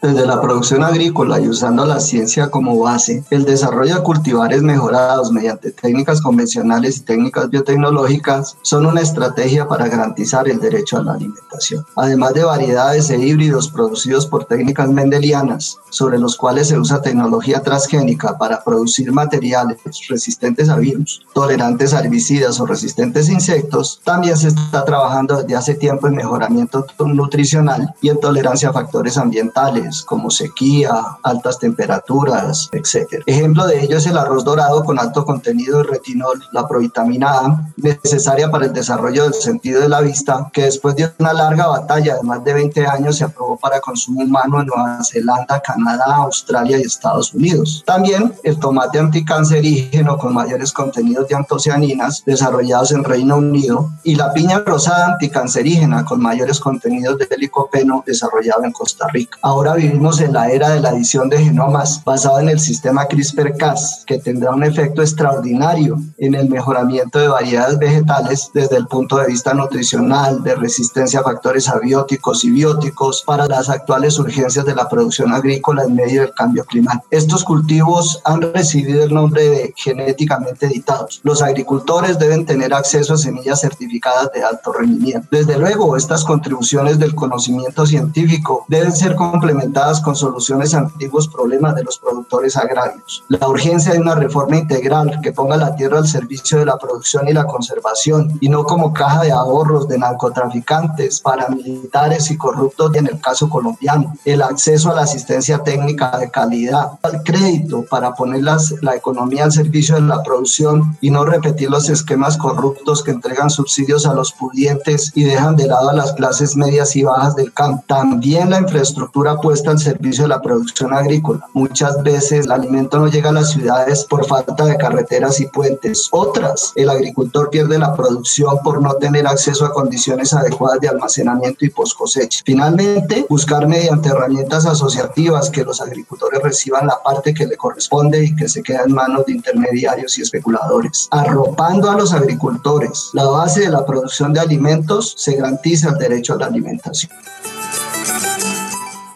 Desde 0.01 0.27
la 0.27 0.39
producción 0.39 0.83
agrícola 0.83 1.39
y 1.39 1.47
usando 1.47 1.85
la 1.85 1.99
ciencia 1.99 2.49
como 2.49 2.77
base, 2.77 3.23
el 3.31 3.45
desarrollo 3.45 3.95
de 3.95 4.03
cultivares 4.03 4.61
mejorados 4.61 5.31
mediante 5.31 5.71
técnicas 5.71 6.21
convencionales 6.21 6.97
y 6.97 6.99
técnicas 7.01 7.49
biotecnológicas 7.49 8.57
son 8.61 8.85
una 8.85 9.01
estrategia 9.01 9.67
para 9.67 9.87
garantizar 9.87 10.47
el 10.47 10.59
derecho 10.59 10.97
a 10.97 11.03
la 11.03 11.13
alimentación. 11.13 11.83
Además 11.95 12.33
de 12.35 12.43
variedades 12.43 13.09
e 13.09 13.17
híbridos 13.17 13.69
producidos 13.69 14.27
por 14.27 14.45
técnicas 14.45 14.89
mendelianas, 14.89 15.66
sobre 15.89 16.19
los 16.19 16.35
cuales 16.35 16.67
se 16.67 16.77
usa 16.77 17.01
tecnología 17.01 17.61
transgénica 17.61 18.37
para 18.37 18.63
producir 18.63 19.11
materiales 19.11 19.77
resistentes 20.09 20.69
a 20.69 20.77
virus, 20.77 21.25
tolerantes 21.33 21.93
a 21.93 21.99
herbicidas 21.99 22.59
o 22.59 22.65
resistentes 22.65 23.29
a 23.29 23.33
insectos, 23.33 24.01
también 24.03 24.37
se 24.37 24.49
está 24.49 24.85
trabajando 24.85 25.37
desde 25.37 25.55
hace 25.55 25.75
tiempo 25.75 26.07
en 26.07 26.15
mejoramiento 26.15 26.85
nutricional 26.99 27.93
y 28.01 28.09
en 28.09 28.19
tolerancia 28.19 28.69
a 28.69 28.73
factores 28.73 29.17
ambientales 29.17 30.03
como 30.03 30.29
sequía, 30.29 30.93
altas 31.23 31.59
temperaturas, 31.59 32.69
etc. 32.71 33.23
Ejemplo 33.25 33.65
de 33.65 33.83
ello 33.83 33.97
es 33.97 34.05
el 34.07 34.17
arroz 34.17 34.43
dorado 34.43 34.83
con 34.83 34.99
alto 34.99 35.25
contenido 35.25 35.79
de 35.79 35.83
retinol, 35.83 36.43
la 36.51 36.67
provitamina 36.67 37.39
A, 37.39 37.71
necesaria 37.77 38.49
para 38.51 38.65
el 38.65 38.73
desarrollo 38.73 39.23
del 39.23 39.33
sentido 39.33 39.81
de 39.81 39.89
la 39.89 40.01
vista, 40.01 40.49
que 40.53 40.63
después 40.63 40.95
de 40.95 41.11
una 41.19 41.33
larga 41.33 41.67
batalla 41.67 42.15
de 42.15 42.23
más 42.23 42.43
de 42.43 42.53
20 42.53 42.87
años 42.87 43.17
se 43.17 43.23
aprobó 43.23 43.57
para 43.57 43.79
consumo 43.79 44.21
humano 44.21 44.61
en 44.61 44.67
Nueva 44.67 44.99
Zelanda, 45.03 45.56
Canadá, 45.61 46.15
Australia 46.17 46.77
y 46.77 46.81
Estados 46.81 47.33
Unidos. 47.33 47.83
También 47.85 48.33
el 48.43 48.59
tomate 48.59 48.99
anticancerígeno 48.99 50.17
con 50.17 50.33
mayores 50.33 50.71
contenidos 50.71 51.27
de 51.27 51.35
antocianinas 51.35 52.23
desarrollados 52.25 52.91
en 52.91 53.03
Reino 53.03 53.37
Unido 53.37 53.91
y 54.03 54.15
la 54.15 54.33
piña 54.33 54.59
rosada 54.65 55.13
anticancerígena 55.13 56.05
con 56.05 56.21
mayores 56.21 56.59
contenidos 56.59 57.17
de 57.17 57.37
licopeno 57.37 58.03
desarrollado 58.05 58.63
en 58.63 58.71
Costa 58.71 59.07
Rica. 59.11 59.37
Ahora 59.41 59.73
vivimos 59.75 60.21
en 60.21 60.33
la 60.33 60.49
era 60.49 60.69
de 60.69 60.79
la 60.79 60.91
edición 60.91 61.29
de 61.29 61.43
genomas 61.43 62.03
basado 62.03 62.39
en 62.39 62.49
el 62.49 62.59
sistema 62.59 63.05
CRISPR-Cas, 63.05 64.03
que 64.05 64.19
tendrá 64.19 64.51
un 64.51 64.63
efecto 64.63 65.01
extraordinario 65.01 65.99
en 66.17 66.35
el 66.35 66.49
mejoramiento 66.49 67.19
de 67.19 67.27
variedades 67.27 67.77
vegetales 67.79 68.49
desde 68.53 68.77
el 68.77 68.87
punto 68.87 69.17
de 69.17 69.27
vista 69.27 69.53
nutricional, 69.53 70.43
de 70.43 70.55
resistencia 70.55 71.19
a 71.19 71.23
factores 71.23 71.67
abióticos 71.69 72.43
y 72.43 72.51
bióticos 72.51 73.23
para 73.25 73.47
las 73.47 73.69
actuales 73.69 74.17
urgencias 74.19 74.65
de 74.65 74.75
la 74.75 74.87
producción 74.87 75.33
agrícola 75.33 75.46
en 75.47 75.95
medio 75.95 76.21
del 76.21 76.33
cambio 76.33 76.65
climático. 76.65 77.05
Estos 77.11 77.43
cultivos 77.43 78.21
han 78.25 78.41
recibido 78.41 79.03
el 79.03 79.13
nombre 79.13 79.49
de 79.49 79.73
genéticamente 79.75 80.65
editados. 80.65 81.19
Los 81.23 81.41
agricultores 81.41 82.19
deben 82.19 82.45
tener 82.45 82.73
acceso 82.73 83.13
a 83.13 83.17
semillas 83.17 83.61
certificadas 83.61 84.31
de 84.33 84.43
alto 84.43 84.73
rendimiento. 84.73 85.27
Desde 85.31 85.57
luego, 85.57 85.95
estas 85.95 86.23
contribuciones 86.23 86.99
del 86.99 87.15
conocimiento 87.15 87.85
científico 87.85 88.65
deben 88.67 88.91
ser 88.91 89.15
complementadas 89.15 90.01
con 90.01 90.15
soluciones 90.15 90.73
a 90.73 90.79
antiguos 90.79 91.27
problemas 91.27 91.75
de 91.75 91.83
los 91.83 91.97
productores 91.97 92.57
agrarios. 92.57 93.23
La 93.29 93.47
urgencia 93.47 93.93
de 93.93 93.99
una 93.99 94.15
reforma 94.15 94.57
integral 94.57 95.19
que 95.21 95.31
ponga 95.31 95.57
la 95.57 95.75
tierra 95.75 95.99
al 95.99 96.07
servicio 96.07 96.59
de 96.59 96.65
la 96.65 96.77
producción 96.77 97.27
y 97.27 97.33
la 97.33 97.45
conservación 97.45 98.37
y 98.41 98.49
no 98.49 98.63
como 98.63 98.93
caja 98.93 99.21
de 99.23 99.31
ahorros 99.31 99.87
de 99.87 99.97
narcotraficantes, 99.97 101.21
paramilitares 101.21 102.31
y 102.31 102.37
corruptos 102.37 102.95
en 102.95 103.07
el 103.07 103.19
caso 103.19 103.49
colombiano. 103.49 104.13
El 104.25 104.41
acceso 104.41 104.91
a 104.91 104.95
la 104.95 105.01
asistencia 105.01 105.36
técnica 105.63 106.17
de 106.17 106.29
calidad, 106.29 106.91
al 107.03 107.23
crédito 107.23 107.85
para 107.89 108.13
poner 108.13 108.43
la 108.81 108.95
economía 108.95 109.45
al 109.45 109.51
servicio 109.51 109.95
de 109.95 110.01
la 110.01 110.23
producción 110.23 110.97
y 111.01 111.09
no 111.09 111.25
repetir 111.25 111.69
los 111.69 111.89
esquemas 111.89 112.37
corruptos 112.37 113.03
que 113.03 113.11
entregan 113.11 113.49
subsidios 113.49 114.05
a 114.05 114.13
los 114.13 114.31
pudientes 114.31 115.11
y 115.15 115.23
dejan 115.23 115.55
de 115.55 115.67
lado 115.67 115.89
a 115.89 115.93
las 115.93 116.13
clases 116.13 116.55
medias 116.55 116.95
y 116.95 117.03
bajas 117.03 117.35
del 117.35 117.53
campo. 117.53 117.83
También 117.87 118.49
la 118.49 118.59
infraestructura 118.59 119.37
puesta 119.37 119.71
al 119.71 119.79
servicio 119.79 120.23
de 120.23 120.29
la 120.29 120.41
producción 120.41 120.93
agrícola. 120.93 121.47
Muchas 121.53 122.01
veces 122.03 122.45
el 122.45 122.51
alimento 122.51 122.99
no 122.99 123.07
llega 123.07 123.29
a 123.29 123.33
las 123.33 123.51
ciudades 123.51 124.05
por 124.05 124.25
falta 124.25 124.65
de 124.65 124.77
carreteras 124.77 125.39
y 125.39 125.47
puentes. 125.47 126.07
Otras, 126.11 126.73
el 126.75 126.89
agricultor 126.89 127.49
pierde 127.49 127.77
la 127.77 127.95
producción 127.95 128.57
por 128.63 128.81
no 128.81 128.93
tener 128.95 129.27
acceso 129.27 129.65
a 129.65 129.73
condiciones 129.73 130.33
adecuadas 130.33 130.79
de 130.79 130.89
almacenamiento 130.89 131.65
y 131.65 131.69
post 131.69 131.97
cosecha. 131.97 132.41
Finalmente, 132.45 133.25
buscar 133.29 133.67
mediante 133.67 134.09
herramientas 134.09 134.65
asociativas 134.65 135.26
que 135.51 135.63
los 135.63 135.81
agricultores 135.81 136.41
reciban 136.41 136.87
la 136.87 137.01
parte 137.03 137.33
que 137.33 137.45
le 137.45 137.57
corresponde 137.57 138.23
y 138.23 138.35
que 138.35 138.47
se 138.47 138.63
queda 138.63 138.83
en 138.85 138.93
manos 138.93 139.25
de 139.25 139.33
intermediarios 139.33 140.17
y 140.17 140.21
especuladores. 140.21 141.07
Arropando 141.11 141.89
a 141.91 141.95
los 141.95 142.13
agricultores, 142.13 143.09
la 143.13 143.25
base 143.25 143.61
de 143.61 143.69
la 143.69 143.85
producción 143.85 144.33
de 144.33 144.39
alimentos 144.39 145.13
se 145.17 145.35
garantiza 145.35 145.89
el 145.89 145.97
derecho 145.97 146.33
a 146.33 146.37
la 146.37 146.45
alimentación. 146.47 147.11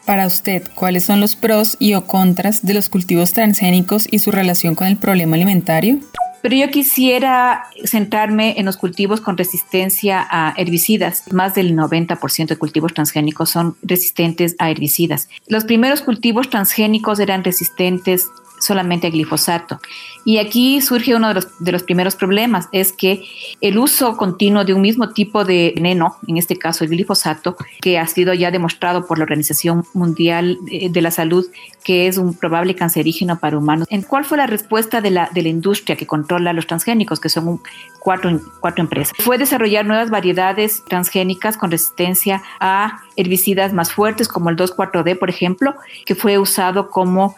Para 0.06 0.28
usted, 0.28 0.64
¿cuáles 0.76 1.06
son 1.06 1.22
los 1.22 1.36
pros 1.36 1.78
y 1.80 1.94
o 1.94 2.06
contras 2.06 2.64
de 2.64 2.74
los 2.74 2.90
cultivos 2.90 3.32
transgénicos 3.32 4.08
y 4.12 4.20
su 4.20 4.32
relación 4.32 4.76
con 4.76 4.88
el 4.88 4.98
problema 4.98 5.36
alimentario? 5.36 6.00
Pero 6.42 6.56
yo 6.56 6.70
quisiera 6.70 7.66
centrarme 7.86 8.56
en 8.58 8.66
los 8.66 8.78
cultivos 8.78 9.22
con 9.22 9.38
resistencia 9.38 10.26
a 10.30 10.54
herbicidas. 10.58 11.24
Más 11.32 11.56
del 11.56 11.76
90% 11.76 12.48
de 12.48 12.58
cultivos 12.58 12.94
transgénicos 12.94 13.50
son 13.50 13.76
resistentes 13.84 14.56
a 14.60 14.70
herbicidas. 14.70 15.30
Los 15.48 15.66
primeros 15.66 16.02
cultivos 16.02 16.50
transgénicos 16.50 17.20
eran 17.20 17.44
resistentes 17.44 18.28
solamente 18.62 19.08
a 19.08 19.10
glifosato. 19.10 19.80
Y 20.24 20.38
aquí 20.38 20.82
surge 20.82 21.16
uno 21.16 21.34
de 21.34 21.72
los, 21.72 21.84
primeros 21.84 22.16
problemas, 22.16 22.70
es 22.72 22.94
que 22.94 23.26
el 23.60 23.78
uso 23.80 24.16
continuo 24.18 24.64
de 24.64 24.74
un 24.74 24.82
mismo 24.82 25.10
tipo 25.10 25.44
de 25.44 25.74
veneno, 25.76 26.18
en 26.28 26.38
este 26.38 26.58
caso 26.58 26.84
el 26.84 26.92
glifosato, 26.92 27.58
que 27.82 27.98
ha 27.98 28.06
sido 28.06 28.34
ya 28.34 28.52
demostrado 28.52 29.08
por 29.08 29.18
la 29.18 29.24
Organización 29.24 29.84
Mundial 29.94 30.60
de 30.62 31.02
la 31.02 31.12
Salud 31.12 31.46
que 31.84 32.08
es 32.08 32.18
un 32.18 32.34
probable 32.34 32.76
cancerígeno 32.76 33.40
para 33.40 33.58
humanos. 33.58 33.88
¿En 33.90 34.04
cuál 34.04 34.26
fue 34.26 34.38
la 34.38 34.48
respuesta 34.48 35.02
de 35.02 35.12
la, 35.12 35.30
de 35.34 35.42
la 35.42 35.50
industria 35.50 35.96
que 35.96 36.06
controla 36.06 36.54
los 36.54 36.68
transgénicos, 36.68 37.20
que 37.20 37.30
son 37.30 37.62
cuatro, 38.00 38.40
cuatro 38.60 38.84
empresas? 38.84 39.14
Fue 39.20 39.38
desarrollar 39.38 39.86
nuevas 39.86 40.10
variedades 40.10 40.84
transgénicas 40.86 41.58
con 41.58 41.72
resistencia 41.72 42.44
a 42.60 43.02
herbicidas 43.16 43.74
más 43.74 43.92
fuertes, 43.92 44.28
como 44.28 44.50
el 44.50 44.56
2,4-D, 44.58 45.16
por 45.16 45.30
ejemplo, 45.30 45.76
que 46.06 46.16
fue 46.16 46.38
usado 46.38 46.90
como, 46.90 47.36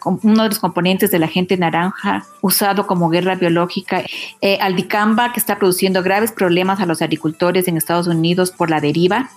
como 0.00 0.18
uno 0.22 0.47
de 0.48 0.54
los 0.54 0.58
componentes 0.58 1.10
de 1.10 1.18
la 1.18 1.28
gente 1.28 1.56
naranja, 1.56 2.24
usado 2.40 2.86
como 2.86 3.08
guerra 3.08 3.34
biológica. 3.34 4.02
Eh, 4.40 4.58
aldicamba, 4.60 5.32
que 5.32 5.40
está 5.40 5.58
produciendo 5.58 6.02
graves 6.02 6.32
problemas 6.32 6.80
a 6.80 6.86
los 6.86 7.02
agricultores 7.02 7.68
en 7.68 7.76
Estados 7.76 8.06
Unidos 8.06 8.50
por 8.50 8.70
la 8.70 8.80
deriva 8.80 9.30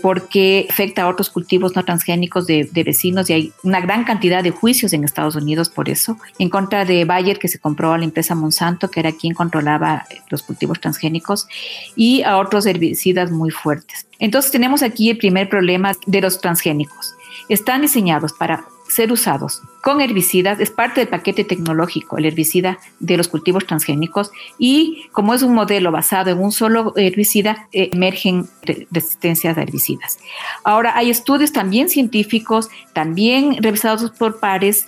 porque 0.00 0.66
afecta 0.70 1.02
a 1.02 1.08
otros 1.08 1.28
cultivos 1.28 1.76
no 1.76 1.84
transgénicos 1.84 2.46
de, 2.46 2.68
vecinos 2.72 3.28
y 3.28 3.32
hay 3.34 3.52
una 3.62 3.80
gran 3.80 4.04
cantidad 4.04 4.42
de 4.42 4.50
juicios 4.50 4.92
en 4.92 5.04
Estados 5.04 5.36
Unidos 5.36 5.68
por 5.68 5.88
eso, 5.88 6.16
en 6.38 6.48
contra 6.48 6.84
de 6.84 7.04
Bayer 7.04 7.38
que 7.38 7.48
se 7.48 7.58
compró 7.58 7.92
a 7.92 7.98
la 7.98 8.04
empresa 8.04 8.34
Monsanto, 8.34 8.90
que 8.90 9.00
era 9.00 9.12
quien 9.12 9.34
controlaba 9.34 10.06
los 10.30 10.42
cultivos 10.42 10.80
transgénicos, 10.80 11.46
y 11.94 12.22
a 12.22 12.38
otros 12.38 12.64
herbicidas 12.64 13.30
muy 13.30 13.50
fuertes. 13.50 14.06
Entonces 14.18 14.50
tenemos 14.50 14.82
aquí 14.82 15.10
el 15.10 15.18
primer 15.18 15.48
problema 15.48 15.92
de 16.06 16.20
los 16.20 16.40
transgénicos. 16.40 17.14
Están 17.48 17.82
diseñados 17.82 18.32
para 18.32 18.64
ser 18.92 19.10
usados 19.10 19.62
con 19.80 20.00
herbicidas, 20.00 20.60
es 20.60 20.70
parte 20.70 21.00
del 21.00 21.08
paquete 21.08 21.44
tecnológico, 21.44 22.18
el 22.18 22.26
herbicida 22.26 22.78
de 23.00 23.16
los 23.16 23.28
cultivos 23.28 23.66
transgénicos, 23.66 24.30
y 24.58 25.06
como 25.12 25.34
es 25.34 25.42
un 25.42 25.54
modelo 25.54 25.90
basado 25.90 26.30
en 26.30 26.38
un 26.38 26.52
solo 26.52 26.92
herbicida, 26.96 27.68
eh, 27.72 27.90
emergen 27.92 28.46
resistencias 28.90 29.56
a 29.56 29.62
herbicidas. 29.62 30.18
Ahora, 30.62 30.96
hay 30.96 31.10
estudios 31.10 31.52
también 31.52 31.88
científicos, 31.88 32.68
también 32.92 33.62
revisados 33.62 34.10
por 34.10 34.38
pares, 34.38 34.86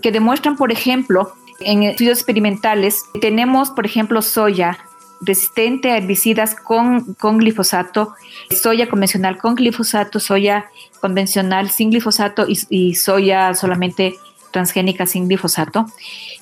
que 0.00 0.12
demuestran, 0.12 0.56
por 0.56 0.72
ejemplo, 0.72 1.34
en 1.60 1.82
estudios 1.82 2.18
experimentales, 2.18 3.02
tenemos, 3.20 3.70
por 3.70 3.86
ejemplo, 3.86 4.22
soya 4.22 4.78
resistente 5.22 5.90
a 5.90 5.96
herbicidas 5.96 6.54
con, 6.54 7.14
con 7.14 7.38
glifosato, 7.38 8.14
soya 8.50 8.88
convencional 8.88 9.38
con 9.38 9.54
glifosato, 9.54 10.20
soya 10.20 10.66
convencional 11.00 11.70
sin 11.70 11.90
glifosato 11.90 12.46
y, 12.48 12.94
soya 12.94 13.54
solamente 13.54 14.16
transgénica 14.50 15.06
sin 15.06 15.28
glifosato. 15.28 15.86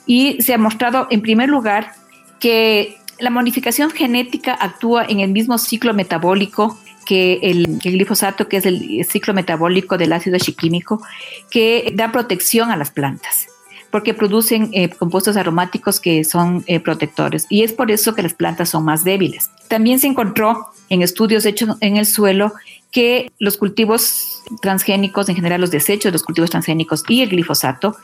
Y 0.07 0.41
se 0.43 0.55
ha 0.55 0.59
mostrado, 0.59 1.07
en 1.11 1.21
primer 1.21 1.49
lugar, 1.49 1.93
que 2.41 2.97
la 3.19 3.31
modificación 3.31 3.91
genética 3.91 4.55
actúa 4.55 5.05
en 5.05 5.21
el 5.21 5.31
mismo 5.31 5.59
ciclo 5.59 5.93
metabólico 5.95 6.79
que 7.05 7.39
el, 7.43 7.79
glifosato, 7.79 8.49
que 8.49 8.59
es 8.59 8.67
el 8.67 9.05
ciclo 9.05 9.35
metabólico 9.35 9.99
del 9.99 10.13
ácido 10.13 10.39
chiquímico, 10.39 11.03
que 11.51 11.93
da 11.95 12.13
protección 12.13 12.71
a 12.71 12.77
las 12.77 12.91
plantas 12.91 13.50
porque 13.91 14.15
producen 14.15 14.71
eh, 14.73 14.89
compuestos 14.91 15.37
aromáticos 15.37 16.01
que 16.01 16.25
son 16.25 16.65
eh, 16.67 16.81
protectores 16.81 17.47
y 17.49 17.63
es 17.63 17.73
por 17.73 17.91
eso 17.91 18.15
que 18.15 18.23
las 18.23 18.35
plantas 18.35 18.69
son 18.69 18.85
más 18.85 19.05
débiles. 19.05 19.51
También 19.69 19.99
se 19.99 20.07
encontró 20.07 20.71
en 20.91 21.03
estudios 21.03 21.47
hechos 21.47 21.77
en 21.81 21.97
el 21.97 22.05
suelo 22.05 22.53
que 22.91 23.31
los 23.39 23.57
cultivos 23.57 24.43
transgénicos, 24.61 25.29
en 25.29 25.37
general 25.37 25.61
los 25.61 25.71
desechos 25.71 26.11
de 26.11 26.13
los 26.13 26.25
cultivos 26.25 26.51
transgénicos 26.51 27.05
y 27.09 27.23
el 27.23 27.29
glifosato, 27.29 27.97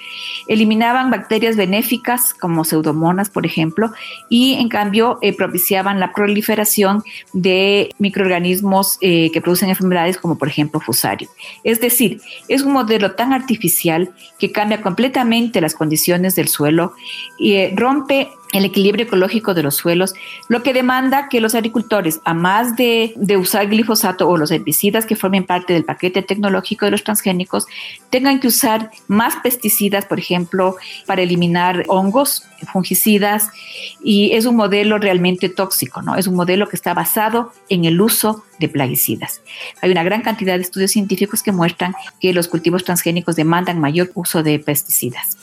eliminaban 0.47 1.11
bacterias 1.11 1.57
benéficas 1.57 2.33
como 2.33 2.65
pseudomonas, 2.65 3.29
por 3.29 3.47
ejemplo, 3.47 3.93
y 4.29 4.55
en 4.55 4.69
cambio 4.69 5.19
eh, 5.23 5.37
propiciaban 5.37 5.99
la 5.99 6.13
proliferación 6.13 7.03
de 7.33 7.91
microorganismos 7.99 8.99
eh, 9.01 9.31
que 9.33 9.41
producen 9.41 9.71
enfermedades 9.71 10.19
como 10.19 10.39
por 10.39 10.49
ejemplo 10.49 10.79
fusario. 10.79 11.29
Es 11.65 11.81
decir, 11.81 12.21
es 12.47 12.63
un 12.63 12.73
modelo 12.73 13.13
tan 13.13 13.33
artificial 13.33 14.13
que 14.39 14.53
cambia 14.53 14.83
completamente 14.83 15.61
las 15.61 15.75
condiciones 15.75 16.37
del 16.37 16.47
suelo 16.47 16.93
y 17.39 17.55
eh, 17.55 17.73
rompe 17.75 18.29
el 18.53 18.65
equilibrio 18.65 19.07
ecológico 19.07 19.55
de 19.55 19.63
los 19.63 19.75
suelos, 19.75 20.15
lo 20.49 20.63
que 20.63 20.73
demanda 20.73 21.29
que 21.29 21.41
los 21.41 21.55
agricultores, 21.55 22.21
a 22.25 22.33
más 22.35 22.77
de, 22.77 23.15
usar 23.39 23.69
glifosato 23.69 24.29
o 24.29 24.37
los 24.37 24.51
herbicidas 24.51 25.05
que 25.05 25.17
formen 25.17 25.45
parte 25.45 25.73
del 25.73 25.85
paquete 25.85 26.23
tecnológico 26.23 26.85
de 26.85 26.93
los 26.93 27.05
transgénicos, 27.05 27.67
tengan 28.11 28.41
que 28.41 28.49
usar 28.49 28.91
más 29.09 29.37
pesticidas, 29.37 30.07
por 30.07 30.19
ejemplo, 30.19 30.77
para 31.07 31.23
eliminar 31.23 31.85
hongos, 31.89 32.45
fungicidas, 32.73 33.51
y 34.03 34.33
es 34.33 34.47
un 34.47 34.57
modelo 34.57 34.99
realmente 34.99 35.49
tóxico, 35.49 36.01
¿no? 36.03 36.17
Es 36.17 36.27
un 36.27 36.37
modelo 36.37 36.69
que 36.69 36.77
está 36.77 36.95
basado 36.95 37.53
en 37.69 37.85
el 37.85 38.01
uso 38.01 38.45
de 38.59 38.69
plaguicidas. 38.69 39.43
Hay 39.83 39.91
una 39.91 40.05
gran 40.05 40.23
cantidad 40.23 40.57
de 40.57 40.63
estudios 40.63 40.93
científicos 40.93 41.43
que 41.43 41.53
muestran 41.53 41.95
que 42.21 42.33
los 42.33 42.49
cultivos 42.49 42.85
transgénicos 42.85 43.37
demandan 43.37 43.81
mayor 43.81 44.11
uso 44.15 44.43
de 44.43 44.59
pesticidas. 44.59 45.37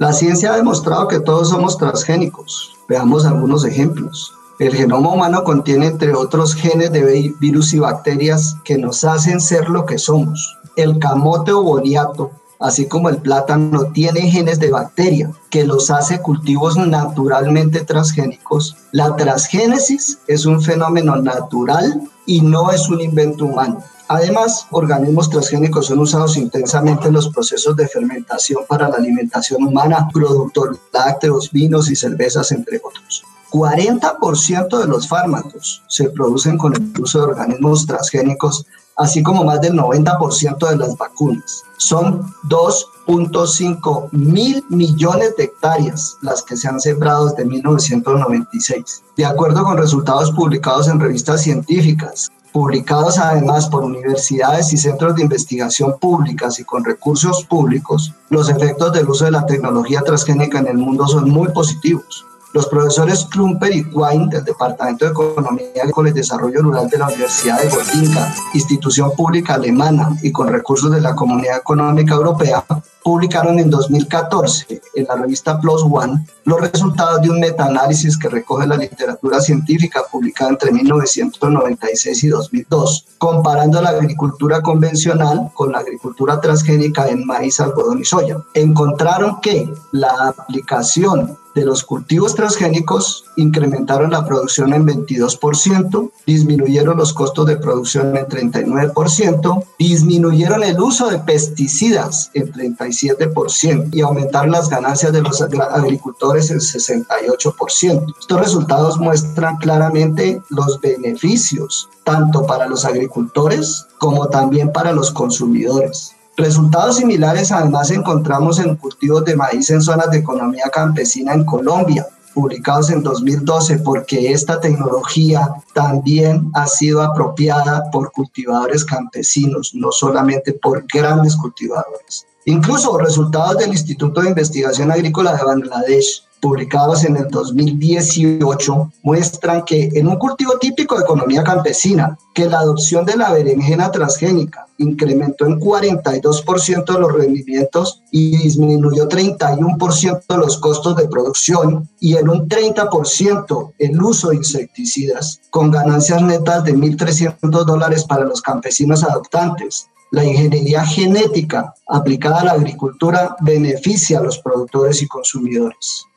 La 0.00 0.14
ciencia 0.14 0.54
ha 0.54 0.56
demostrado 0.56 1.08
que 1.08 1.20
todos 1.20 1.50
somos 1.50 1.76
transgénicos. 1.76 2.72
Veamos 2.88 3.26
algunos 3.26 3.66
ejemplos. 3.66 4.32
El 4.58 4.74
genoma 4.74 5.12
humano 5.12 5.44
contiene, 5.44 5.88
entre 5.88 6.14
otros, 6.14 6.54
genes 6.54 6.90
de 6.90 7.34
virus 7.38 7.74
y 7.74 7.80
bacterias 7.80 8.56
que 8.64 8.78
nos 8.78 9.04
hacen 9.04 9.42
ser 9.42 9.68
lo 9.68 9.84
que 9.84 9.98
somos. 9.98 10.56
El 10.74 10.98
camote 10.98 11.52
o 11.52 11.62
boniato, 11.62 12.30
así 12.60 12.88
como 12.88 13.10
el 13.10 13.18
plátano, 13.18 13.92
tiene 13.92 14.22
genes 14.22 14.58
de 14.58 14.70
bacteria 14.70 15.32
que 15.50 15.64
los 15.66 15.90
hace 15.90 16.22
cultivos 16.22 16.78
naturalmente 16.78 17.84
transgénicos. 17.84 18.76
La 18.92 19.14
transgénesis 19.16 20.20
es 20.28 20.46
un 20.46 20.62
fenómeno 20.62 21.16
natural 21.16 22.00
y 22.24 22.40
no 22.40 22.70
es 22.70 22.88
un 22.88 23.02
invento 23.02 23.44
humano. 23.44 23.84
Además, 24.12 24.66
organismos 24.72 25.30
transgénicos 25.30 25.86
son 25.86 26.00
usados 26.00 26.36
intensamente 26.36 27.06
en 27.06 27.14
los 27.14 27.28
procesos 27.28 27.76
de 27.76 27.86
fermentación 27.86 28.64
para 28.68 28.88
la 28.88 28.96
alimentación 28.96 29.62
humana, 29.62 30.08
productos 30.12 30.80
lácteos, 30.92 31.48
vinos 31.52 31.88
y 31.88 31.94
cervezas, 31.94 32.50
entre 32.50 32.78
otros. 32.82 33.22
40% 33.52 34.78
de 34.80 34.88
los 34.88 35.06
fármacos 35.06 35.84
se 35.86 36.10
producen 36.10 36.58
con 36.58 36.74
el 36.74 36.92
uso 37.00 37.20
de 37.20 37.24
organismos 37.26 37.86
transgénicos, 37.86 38.66
así 38.96 39.22
como 39.22 39.44
más 39.44 39.60
del 39.60 39.74
90% 39.74 40.68
de 40.68 40.76
las 40.76 40.96
vacunas. 40.96 41.62
Son 41.76 42.34
2.5 42.48 44.08
mil 44.10 44.64
millones 44.70 45.36
de 45.36 45.44
hectáreas 45.44 46.16
las 46.20 46.42
que 46.42 46.56
se 46.56 46.66
han 46.66 46.80
sembrado 46.80 47.28
desde 47.28 47.44
1996. 47.44 49.04
De 49.16 49.24
acuerdo 49.24 49.62
con 49.62 49.78
resultados 49.78 50.32
publicados 50.32 50.88
en 50.88 50.98
revistas 50.98 51.42
científicas, 51.42 52.28
publicados 52.52 53.18
además 53.18 53.68
por 53.68 53.84
universidades 53.84 54.72
y 54.72 54.76
centros 54.76 55.14
de 55.14 55.22
investigación 55.22 55.98
públicas 55.98 56.58
y 56.58 56.64
con 56.64 56.84
recursos 56.84 57.44
públicos, 57.44 58.12
los 58.28 58.48
efectos 58.48 58.92
del 58.92 59.08
uso 59.08 59.24
de 59.24 59.32
la 59.32 59.46
tecnología 59.46 60.00
transgénica 60.00 60.58
en 60.58 60.68
el 60.68 60.78
mundo 60.78 61.06
son 61.06 61.30
muy 61.30 61.48
positivos. 61.48 62.24
Los 62.52 62.66
profesores 62.66 63.26
Klumper 63.30 63.72
y 63.72 63.84
Quine 63.84 64.28
del 64.28 64.44
Departamento 64.44 65.04
de 65.04 65.12
Economía 65.12 65.66
Agrícola 65.82 66.10
y 66.10 66.12
Desarrollo 66.12 66.62
Rural 66.62 66.88
de 66.88 66.98
la 66.98 67.06
Universidad 67.06 67.60
de 67.60 67.68
Gotinga, 67.68 68.34
institución 68.54 69.12
pública 69.16 69.54
alemana 69.54 70.16
y 70.20 70.32
con 70.32 70.48
recursos 70.48 70.90
de 70.90 71.00
la 71.00 71.14
Comunidad 71.14 71.58
Económica 71.58 72.14
Europea, 72.14 72.64
publicaron 73.02 73.58
en 73.58 73.70
2014 73.70 74.80
en 74.94 75.04
la 75.04 75.16
revista 75.16 75.60
Plus 75.60 75.82
One 75.82 76.24
los 76.44 76.60
resultados 76.60 77.22
de 77.22 77.30
un 77.30 77.40
metaanálisis 77.40 78.18
que 78.18 78.28
recoge 78.28 78.66
la 78.66 78.76
literatura 78.76 79.40
científica 79.40 80.02
publicada 80.10 80.50
entre 80.50 80.72
1996 80.72 82.24
y 82.24 82.28
2002, 82.28 83.06
comparando 83.18 83.80
la 83.80 83.90
agricultura 83.90 84.60
convencional 84.60 85.50
con 85.54 85.72
la 85.72 85.78
agricultura 85.78 86.40
transgénica 86.40 87.08
en 87.08 87.24
maíz, 87.24 87.60
algodón 87.60 88.00
y 88.00 88.04
soya. 88.04 88.38
Encontraron 88.54 89.40
que 89.40 89.72
la 89.92 90.34
aplicación 90.36 91.38
de 91.54 91.64
los 91.64 91.84
cultivos 91.84 92.34
transgénicos 92.34 93.24
incrementaron 93.36 94.10
la 94.10 94.24
producción 94.24 94.72
en 94.72 94.86
22%, 94.86 96.10
disminuyeron 96.26 96.96
los 96.96 97.12
costos 97.12 97.46
de 97.46 97.56
producción 97.56 98.16
en 98.16 98.26
39%, 98.26 99.64
disminuyeron 99.78 100.62
el 100.62 100.80
uso 100.80 101.08
de 101.08 101.18
pesticidas 101.18 102.30
en 102.34 102.52
37% 102.52 103.88
y 103.92 104.00
aumentaron 104.00 104.52
las 104.52 104.68
ganancias 104.68 105.12
de 105.12 105.22
los 105.22 105.40
agricultores 105.42 106.50
en 106.50 106.58
68%. 106.58 108.14
Estos 108.20 108.40
resultados 108.40 108.98
muestran 108.98 109.56
claramente 109.56 110.40
los 110.50 110.80
beneficios 110.80 111.88
tanto 112.04 112.46
para 112.46 112.66
los 112.66 112.84
agricultores 112.84 113.86
como 113.98 114.28
también 114.28 114.72
para 114.72 114.92
los 114.92 115.10
consumidores. 115.10 116.16
Resultados 116.36 116.96
similares 116.96 117.52
además 117.52 117.90
encontramos 117.90 118.58
en 118.58 118.76
cultivos 118.76 119.24
de 119.24 119.36
maíz 119.36 119.70
en 119.70 119.82
zonas 119.82 120.10
de 120.10 120.18
economía 120.18 120.64
campesina 120.72 121.34
en 121.34 121.44
Colombia, 121.44 122.06
publicados 122.34 122.90
en 122.90 123.02
2012, 123.02 123.78
porque 123.80 124.32
esta 124.32 124.60
tecnología 124.60 125.50
también 125.74 126.50
ha 126.54 126.66
sido 126.66 127.02
apropiada 127.02 127.90
por 127.90 128.12
cultivadores 128.12 128.84
campesinos, 128.84 129.72
no 129.74 129.90
solamente 129.92 130.52
por 130.52 130.84
grandes 130.86 131.36
cultivadores. 131.36 132.26
Incluso 132.46 132.96
resultados 132.96 133.58
del 133.58 133.70
Instituto 133.70 134.22
de 134.22 134.30
Investigación 134.30 134.90
Agrícola 134.90 135.36
de 135.36 135.44
Bangladesh 135.44 136.24
publicados 136.40 137.04
en 137.04 137.16
el 137.16 137.28
2018 137.28 138.92
muestran 139.02 139.64
que 139.64 139.90
en 139.94 140.08
un 140.08 140.16
cultivo 140.16 140.58
típico 140.58 140.96
de 140.96 141.02
economía 141.02 141.44
campesina, 141.44 142.18
que 142.34 142.46
la 142.46 142.60
adopción 142.60 143.04
de 143.04 143.16
la 143.16 143.32
berenjena 143.32 143.90
transgénica 143.90 144.66
incrementó 144.78 145.46
en 145.46 145.60
42% 145.60 146.98
los 146.98 147.12
rendimientos 147.12 148.02
y 148.10 148.38
disminuyó 148.38 149.08
31% 149.08 150.36
los 150.36 150.58
costos 150.58 150.96
de 150.96 151.08
producción 151.08 151.88
y 152.00 152.16
en 152.16 152.28
un 152.28 152.48
30% 152.48 153.72
el 153.78 154.02
uso 154.02 154.30
de 154.30 154.36
insecticidas, 154.36 155.40
con 155.50 155.70
ganancias 155.70 156.22
netas 156.22 156.64
de 156.64 156.74
1.300 156.74 157.64
dólares 157.64 158.04
para 158.04 158.24
los 158.24 158.40
campesinos 158.40 159.04
adoptantes. 159.04 159.88
La 160.12 160.24
ingeniería 160.24 160.84
genética 160.84 161.72
aplicada 161.86 162.40
a 162.40 162.44
la 162.44 162.52
agricultura 162.52 163.36
beneficia 163.42 164.18
a 164.18 164.22
los 164.22 164.38
productores 164.38 165.02
y 165.02 165.06
consumidores. 165.06 166.09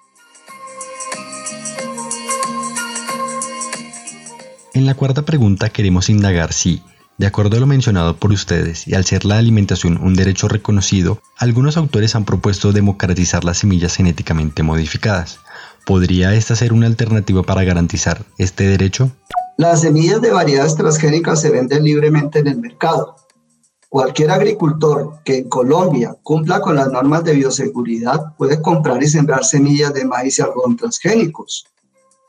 En 4.74 4.88
la 4.88 4.96
cuarta 4.96 5.24
pregunta 5.24 5.70
queremos 5.70 6.10
indagar 6.10 6.52
si, 6.52 6.82
de 7.18 7.28
acuerdo 7.28 7.58
a 7.58 7.60
lo 7.60 7.68
mencionado 7.68 8.18
por 8.18 8.32
ustedes 8.32 8.88
y 8.88 8.96
al 8.96 9.06
ser 9.06 9.24
la 9.24 9.38
alimentación 9.38 9.98
un 9.98 10.16
derecho 10.16 10.48
reconocido, 10.48 11.22
algunos 11.38 11.78
autores 11.78 12.16
han 12.16 12.26
propuesto 12.26 12.72
democratizar 12.72 13.44
las 13.44 13.60
semillas 13.60 13.96
genéticamente 13.96 14.64
modificadas. 14.64 15.40
¿Podría 15.86 16.34
esta 16.34 16.56
ser 16.56 16.74
una 16.74 16.88
alternativa 16.88 17.44
para 17.44 17.64
garantizar 17.64 18.26
este 18.38 18.66
derecho? 18.68 19.12
Las 19.58 19.82
semillas 19.82 20.22
de 20.22 20.32
variedades 20.32 20.76
transgénicas 20.76 21.40
se 21.40 21.52
venden 21.52 21.84
libremente 21.84 22.40
en 22.40 22.48
el 22.48 22.60
mercado. 22.60 23.16
Cualquier 23.94 24.32
agricultor 24.32 25.20
que 25.24 25.38
en 25.38 25.50
Colombia 25.50 26.18
cumpla 26.24 26.60
con 26.62 26.76
las 26.76 26.92
normas 26.92 27.24
de 27.24 27.34
bioseguridad 27.34 28.36
puede 28.40 28.60
comprar 28.60 29.04
y 29.04 29.08
sembrar 29.08 29.46
semillas 29.46 29.94
de 29.94 30.04
maíz 30.04 30.40
y 30.40 30.42
algodón 30.42 30.76
transgénicos. 30.76 31.68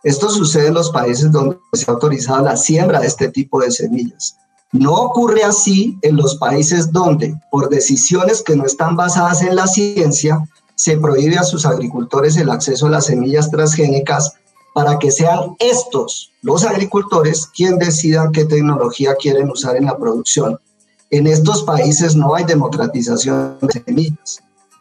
Esto 0.03 0.29
sucede 0.29 0.67
en 0.67 0.75
los 0.75 0.91
países 0.91 1.33
donde 1.33 1.57
se 1.73 1.91
ha 1.91 1.95
autorizado 1.95 2.45
la 2.45 2.59
siembra 2.59 3.01
de 3.01 3.07
este 3.07 3.31
tipo 3.31 3.63
de 3.63 3.71
semillas. 3.71 4.37
No 4.73 4.93
ocurre 4.93 5.43
así 5.43 5.97
en 6.03 6.17
los 6.17 6.37
países 6.37 6.93
donde, 6.93 7.35
por 7.51 7.71
decisiones 7.71 8.43
que 8.43 8.57
no 8.57 8.67
están 8.67 8.95
basadas 8.95 9.41
en 9.41 9.57
la 9.57 9.67
ciencia, 9.67 10.47
se 10.75 10.99
prohíbe 10.99 11.39
a 11.39 11.45
sus 11.45 11.65
agricultores 11.65 12.37
el 12.37 12.51
acceso 12.51 12.89
a 12.89 12.91
las 12.91 13.07
semillas 13.07 13.51
transgénicas 13.51 14.35
para 14.75 14.99
que 14.99 15.11
sean 15.11 15.57
estos, 15.61 16.31
los 16.43 16.63
agricultores, 16.63 17.47
quienes 17.47 17.79
decidan 17.79 18.33
qué 18.33 18.45
tecnología 18.45 19.15
quieren 19.15 19.49
usar 19.49 19.77
en 19.77 19.87
la 19.87 19.97
producción. 19.97 20.59
En 21.11 21.27
estos 21.27 21.63
países 21.63 22.17
no 22.17 22.35
hay 22.35 22.45
democratización 22.45 23.59
de 23.61 23.83
semillas. 23.85 24.41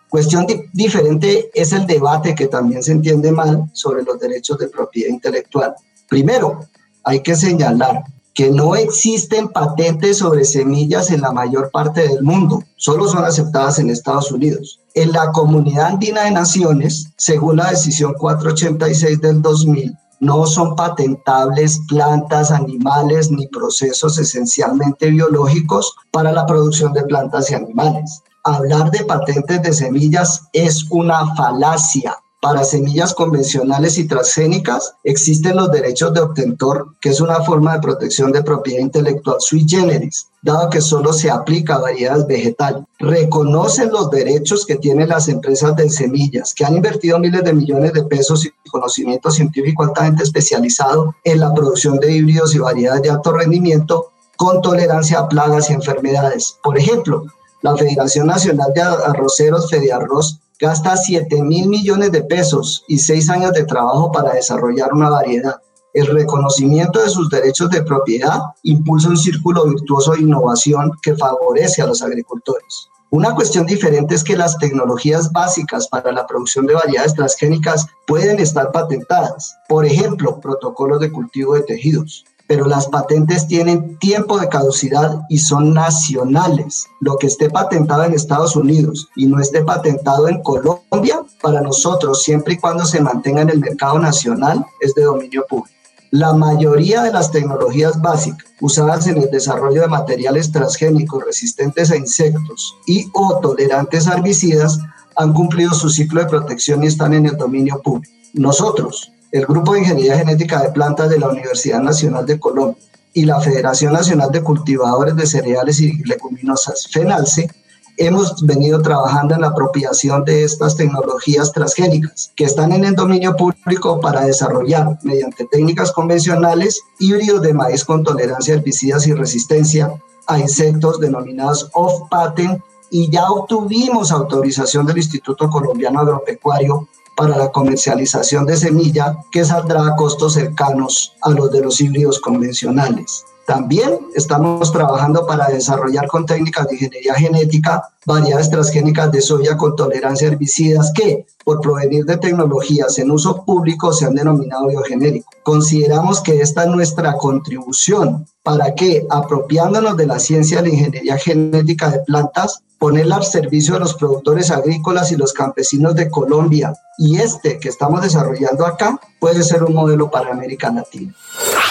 Cuestión 0.10 0.46
diferente 0.74 1.50
es 1.54 1.74
el 1.74 1.88
debate 1.88 2.36
que 2.36 2.48
también 2.48 2.84
se 2.84 2.92
entiende 2.92 3.32
mal 3.32 3.70
sobre 3.74 4.04
los 4.04 4.20
derechos 4.20 4.60
de 4.60 4.68
propiedad 4.68 5.10
intelectual. 5.10 5.74
Primero, 6.08 6.60
hay 7.04 7.22
que 7.22 7.36
señalar 7.36 8.04
que 8.34 8.50
no 8.50 8.76
existen 8.76 9.48
patentes 9.50 10.18
sobre 10.18 10.46
semillas 10.46 11.12
en 11.12 11.22
la 11.22 11.32
mayor 11.32 11.70
parte 11.72 12.08
del 12.08 12.24
mundo, 12.24 12.64
solo 12.76 13.08
son 13.08 13.24
aceptadas 13.24 13.80
en 13.80 13.90
Estados 13.90 14.32
Unidos. 14.32 14.80
En 14.96 15.12
la 15.12 15.32
Comunidad 15.32 15.88
Andina 15.88 16.24
de 16.24 16.32
Naciones, 16.32 17.08
según 17.18 17.58
la 17.58 17.70
decisión 17.70 18.14
486 18.14 19.22
del 19.22 19.42
2000, 19.42 19.98
no 20.24 20.46
son 20.46 20.76
patentables 20.76 21.82
plantas, 21.88 22.52
animales 22.52 23.30
ni 23.30 23.48
procesos 23.48 24.18
esencialmente 24.18 25.10
biológicos 25.10 25.96
para 26.12 26.32
la 26.32 26.46
producción 26.46 26.94
de 26.94 27.04
plantas 27.04 27.52
y 27.52 27.56
animales 27.56 28.24
hablar 28.44 28.92
de 28.92 29.06
patentes 29.06 29.62
de 29.62 29.74
semillas 29.74 30.48
es 30.54 30.86
una 30.92 31.34
falacia. 31.36 32.16
Para 32.44 32.66
semillas 32.66 33.14
convencionales 33.14 33.98
y 33.98 34.06
transgénicas 34.06 34.96
existen 35.06 35.56
los 35.56 35.72
derechos 35.72 36.14
de 36.14 36.20
obtentor, 36.20 36.88
que 37.00 37.08
es 37.08 37.22
una 37.22 37.42
forma 37.42 37.72
de 37.72 37.80
protección 37.80 38.34
de 38.34 38.44
propiedad 38.44 38.82
intelectual 38.82 39.38
sui 39.40 39.66
generis, 39.66 40.28
dado 40.42 40.70
que 40.70 40.82
solo 40.82 41.14
se 41.14 41.32
aplica 41.32 41.76
a 41.76 41.80
variedades 41.80 42.28
vegetales. 42.28 42.84
Reconocen 43.00 43.92
los 43.92 44.12
derechos 44.12 44.66
que 44.66 44.76
tienen 44.76 45.08
las 45.08 45.30
empresas 45.30 45.74
de 45.78 45.90
semillas, 45.90 46.54
que 46.54 46.66
han 46.66 46.76
invertido 46.76 47.18
miles 47.18 47.46
de 47.46 47.54
millones 47.54 47.94
de 47.94 48.04
pesos 48.04 48.46
y 48.46 48.52
conocimiento 48.70 49.32
científico 49.32 49.84
altamente 49.84 50.24
especializado 50.24 51.16
en 51.24 51.40
la 51.40 51.54
producción 51.54 51.98
de 51.98 52.12
híbridos 52.12 52.54
y 52.56 52.60
variedades 52.60 53.04
de 53.04 53.12
alto 53.12 53.32
rendimiento 53.32 54.12
con 54.36 54.62
tolerancia 54.62 55.20
a 55.20 55.30
plagas 55.30 55.70
y 55.70 55.74
enfermedades. 55.76 56.58
Por 56.62 56.78
ejemplo, 56.78 57.24
la 57.62 57.78
Federación 57.78 58.28
Nacional 58.28 58.74
de 58.76 58.82
Arroceros, 58.82 59.70
Fediarroz, 59.70 60.42
gasta 60.64 60.96
7 60.96 61.44
mil 61.44 61.68
millones 61.68 62.14
de 62.14 62.24
pesos 62.24 62.86
y 62.88 62.98
seis 62.98 63.30
años 63.30 63.52
de 63.52 63.66
trabajo 63.66 64.14
para 64.14 64.32
desarrollar 64.32 64.94
una 64.94 65.10
variedad. 65.10 65.58
El 65.94 66.08
reconocimiento 66.08 67.04
de 67.04 67.10
sus 67.10 67.30
derechos 67.30 67.70
de 67.70 67.84
propiedad 67.84 68.40
impulsa 68.64 69.10
un 69.10 69.18
círculo 69.18 69.66
virtuoso 69.66 70.14
de 70.14 70.22
innovación 70.22 70.94
que 71.02 71.18
favorece 71.18 71.82
a 71.82 71.88
los 71.88 72.02
agricultores. 72.02 72.88
Una 73.10 73.36
cuestión 73.36 73.66
diferente 73.66 74.16
es 74.16 74.24
que 74.24 74.38
las 74.38 74.58
tecnologías 74.58 75.34
básicas 75.34 75.90
para 75.90 76.14
la 76.14 76.26
producción 76.26 76.66
de 76.66 76.76
variedades 76.76 77.14
transgénicas 77.14 77.86
pueden 78.08 78.40
estar 78.40 78.72
patentadas. 78.72 79.58
Por 79.68 79.86
ejemplo, 79.86 80.40
protocolos 80.40 81.02
de 81.02 81.12
cultivo 81.12 81.56
de 81.56 81.64
tejidos 81.64 82.24
pero 82.54 82.68
las 82.68 82.86
patentes 82.86 83.48
tienen 83.48 83.98
tiempo 83.98 84.40
de 84.40 84.48
caducidad 84.48 85.22
y 85.28 85.40
son 85.40 85.74
nacionales. 85.74 86.86
Lo 87.00 87.18
que 87.18 87.26
esté 87.26 87.50
patentado 87.50 88.04
en 88.04 88.14
Estados 88.14 88.56
Unidos 88.56 89.10
y 89.16 89.26
no 89.26 89.40
esté 89.40 89.64
patentado 89.64 90.28
en 90.28 90.40
Colombia, 90.44 91.24
para 91.42 91.62
nosotros, 91.62 92.22
siempre 92.22 92.54
y 92.54 92.58
cuando 92.58 92.86
se 92.86 93.02
mantenga 93.02 93.42
en 93.42 93.50
el 93.50 93.60
mercado 93.60 93.98
nacional, 93.98 94.64
es 94.82 94.94
de 94.94 95.02
dominio 95.02 95.44
público. 95.50 95.76
La 96.12 96.34
mayoría 96.34 97.02
de 97.02 97.12
las 97.12 97.32
tecnologías 97.32 98.00
básicas 98.00 98.46
usadas 98.62 99.08
en 99.08 99.18
el 99.18 99.32
desarrollo 99.32 99.82
de 99.82 99.88
materiales 99.88 100.52
transgénicos 100.52 101.26
resistentes 101.26 101.90
a 101.90 101.98
insectos 101.98 102.76
y 102.86 103.08
o 103.14 103.40
tolerantes 103.40 104.08
a 104.08 104.14
herbicidas 104.14 104.78
han 105.16 105.34
cumplido 105.34 105.74
su 105.74 105.90
ciclo 105.90 106.22
de 106.22 106.28
protección 106.30 106.84
y 106.84 106.88
están 106.88 107.16
en 107.16 107.26
el 107.26 107.36
dominio 107.36 107.82
público. 107.82 108.14
Nosotros, 108.34 109.12
el 109.34 109.48
Grupo 109.48 109.74
de 109.74 109.80
Ingeniería 109.80 110.20
Genética 110.20 110.62
de 110.62 110.72
Plantas 110.72 111.10
de 111.10 111.18
la 111.18 111.28
Universidad 111.28 111.82
Nacional 111.82 112.24
de 112.24 112.40
Colombia 112.40 112.78
y 113.14 113.26
la 113.26 113.42
Federación 113.42 113.92
Nacional 113.92 114.32
de 114.32 114.44
Cultivadores 114.44 115.16
de 115.16 115.26
Cereales 115.26 115.80
y 115.82 116.04
Leguminosas, 116.04 116.88
FENALCE, 116.92 117.50
hemos 117.98 118.44
venido 118.44 118.80
trabajando 118.84 119.34
en 119.34 119.42
la 119.42 119.48
apropiación 119.48 120.24
de 120.24 120.44
estas 120.44 120.76
tecnologías 120.76 121.52
transgénicas 121.52 122.32
que 122.36 122.44
están 122.44 122.74
en 122.74 122.86
el 122.86 122.96
dominio 122.96 123.36
público 123.36 124.00
para 124.00 124.26
desarrollar, 124.26 125.00
mediante 125.02 125.46
técnicas 125.46 125.92
convencionales, 125.92 126.82
híbridos 127.00 127.42
de 127.42 127.56
maíz 127.56 127.84
con 127.84 128.04
tolerancia 128.04 128.54
a 128.54 128.58
herbicidas 128.58 129.08
y 129.08 129.14
resistencia 129.14 129.92
a 130.28 130.38
insectos 130.38 131.00
denominados 131.00 131.72
off-patent 131.74 132.62
y 132.92 133.10
ya 133.10 133.32
obtuvimos 133.32 134.12
autorización 134.12 134.86
del 134.86 134.98
Instituto 134.98 135.50
Colombiano 135.50 136.02
Agropecuario 136.02 136.88
para 137.16 137.38
la 137.38 137.52
comercialización 137.52 138.46
de 138.46 138.58
semilla 138.58 139.18
que 139.32 139.46
saldrá 139.46 139.86
a 139.86 139.96
costos 139.96 140.34
cercanos 140.34 141.14
a 141.22 141.30
los 141.30 141.52
de 141.52 141.62
los 141.62 141.80
híbridos 141.80 142.20
convencionales. 142.20 143.26
También 143.46 144.00
estamos 144.16 144.72
trabajando 144.72 145.28
para 145.28 145.48
desarrollar 145.48 146.08
con 146.08 146.26
técnicas 146.26 146.68
de 146.68 146.76
ingeniería 146.76 147.14
genética 147.16 147.90
variedades 148.06 148.50
transgénicas 148.50 149.12
de 149.12 149.22
soya 149.22 149.58
con 149.58 149.76
tolerancia 149.76 150.30
a 150.30 150.32
herbicidas 150.32 150.92
que, 150.94 151.26
por 151.44 151.60
provenir 151.60 152.06
de 152.06 152.18
tecnologías 152.18 152.98
en 153.00 153.12
uso 153.12 153.44
público, 153.44 153.92
se 153.92 154.06
han 154.06 154.16
denominado 154.16 154.68
biogenéricos. 154.68 155.36
Consideramos 155.44 156.22
que 156.22 156.42
esta 156.42 156.64
es 156.64 156.70
nuestra 156.70 157.18
contribución 157.18 158.26
para 158.44 158.76
que, 158.76 159.06
apropiándonos 159.10 159.98
de 159.98 160.08
la 160.08 160.20
ciencia 160.20 160.62
de 160.62 160.70
la 160.70 160.74
ingeniería 160.76 161.18
genética 161.18 161.90
de 161.90 162.00
plantas, 162.00 162.64
ponerla 162.84 163.16
al 163.16 163.24
servicio 163.24 163.76
de 163.76 163.80
los 163.80 163.94
productores 163.94 164.52
agrícolas 164.52 165.10
y 165.14 165.16
los 165.16 165.32
campesinos 165.32 165.96
de 165.96 166.10
Colombia. 166.10 166.74
Y 166.98 167.16
este 167.16 167.58
que 167.58 167.70
estamos 167.70 168.02
desarrollando 168.02 168.66
acá 168.66 169.00
puede 169.20 169.42
ser 169.42 169.64
un 169.64 169.74
modelo 169.74 170.12
para 170.12 170.34
América 170.34 170.70
Latina. 170.70 171.14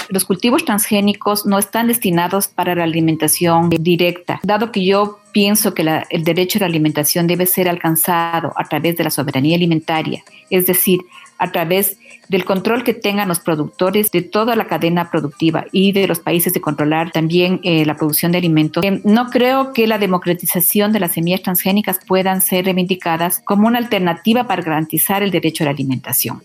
Los 0.09 0.25
cultivos 0.25 0.65
transgénicos 0.65 1.45
no 1.45 1.59
están 1.59 1.89
destinados 1.89 2.49
para 2.49 2.75
la 2.75 2.85
alimentación 2.85 3.69
directa, 3.69 4.41
dado 4.43 4.73
que 4.73 4.87
yo 4.87 5.19
pienso 5.33 5.75
que 5.75 6.03
el 6.09 6.25
derecho 6.25 6.59
a 6.59 6.61
la 6.61 6.67
alimentación 6.67 7.27
debe 7.27 7.45
ser 7.45 7.69
alcanzado 7.69 8.55
a 8.57 8.65
través 8.65 8.97
de 8.97 9.05
la 9.05 9.11
soberanía 9.11 9.57
alimentaria, 9.57 10.25
es 10.49 10.65
decir, 10.65 11.01
a 11.43 11.51
través 11.51 11.99
del 12.29 12.45
control 12.45 12.85
que 12.85 12.95
tengan 12.95 13.27
los 13.27 13.41
productores 13.41 14.13
de 14.13 14.23
toda 14.23 14.55
la 14.55 14.69
cadena 14.69 15.11
productiva 15.11 15.67
y 15.73 15.91
de 15.91 16.07
los 16.07 16.21
países 16.21 16.55
de 16.55 16.61
controlar 16.61 17.11
también 17.11 17.59
eh, 17.65 17.85
la 17.85 17.97
producción 17.97 18.31
de 18.31 18.39
alimentos. 18.39 18.85
Eh, 18.85 19.01
no 19.03 19.29
creo 19.29 19.73
que 19.73 19.89
la 19.89 19.99
democratización 19.99 20.93
de 20.93 21.01
las 21.01 21.13
semillas 21.13 21.43
transgénicas 21.43 21.99
puedan 22.07 22.43
ser 22.43 22.67
reivindicadas 22.67 23.41
como 23.41 23.67
una 23.67 23.79
alternativa 23.79 24.47
para 24.47 24.63
garantizar 24.63 25.25
el 25.25 25.33
derecho 25.33 25.65
a 25.65 25.67
la 25.67 25.71
alimentación. 25.73 26.43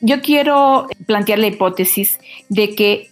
Yo 0.00 0.20
quiero 0.20 0.88
plantear 1.06 1.38
la 1.38 1.46
hipótesis 1.46 2.18
de 2.48 2.74
que 2.74 3.10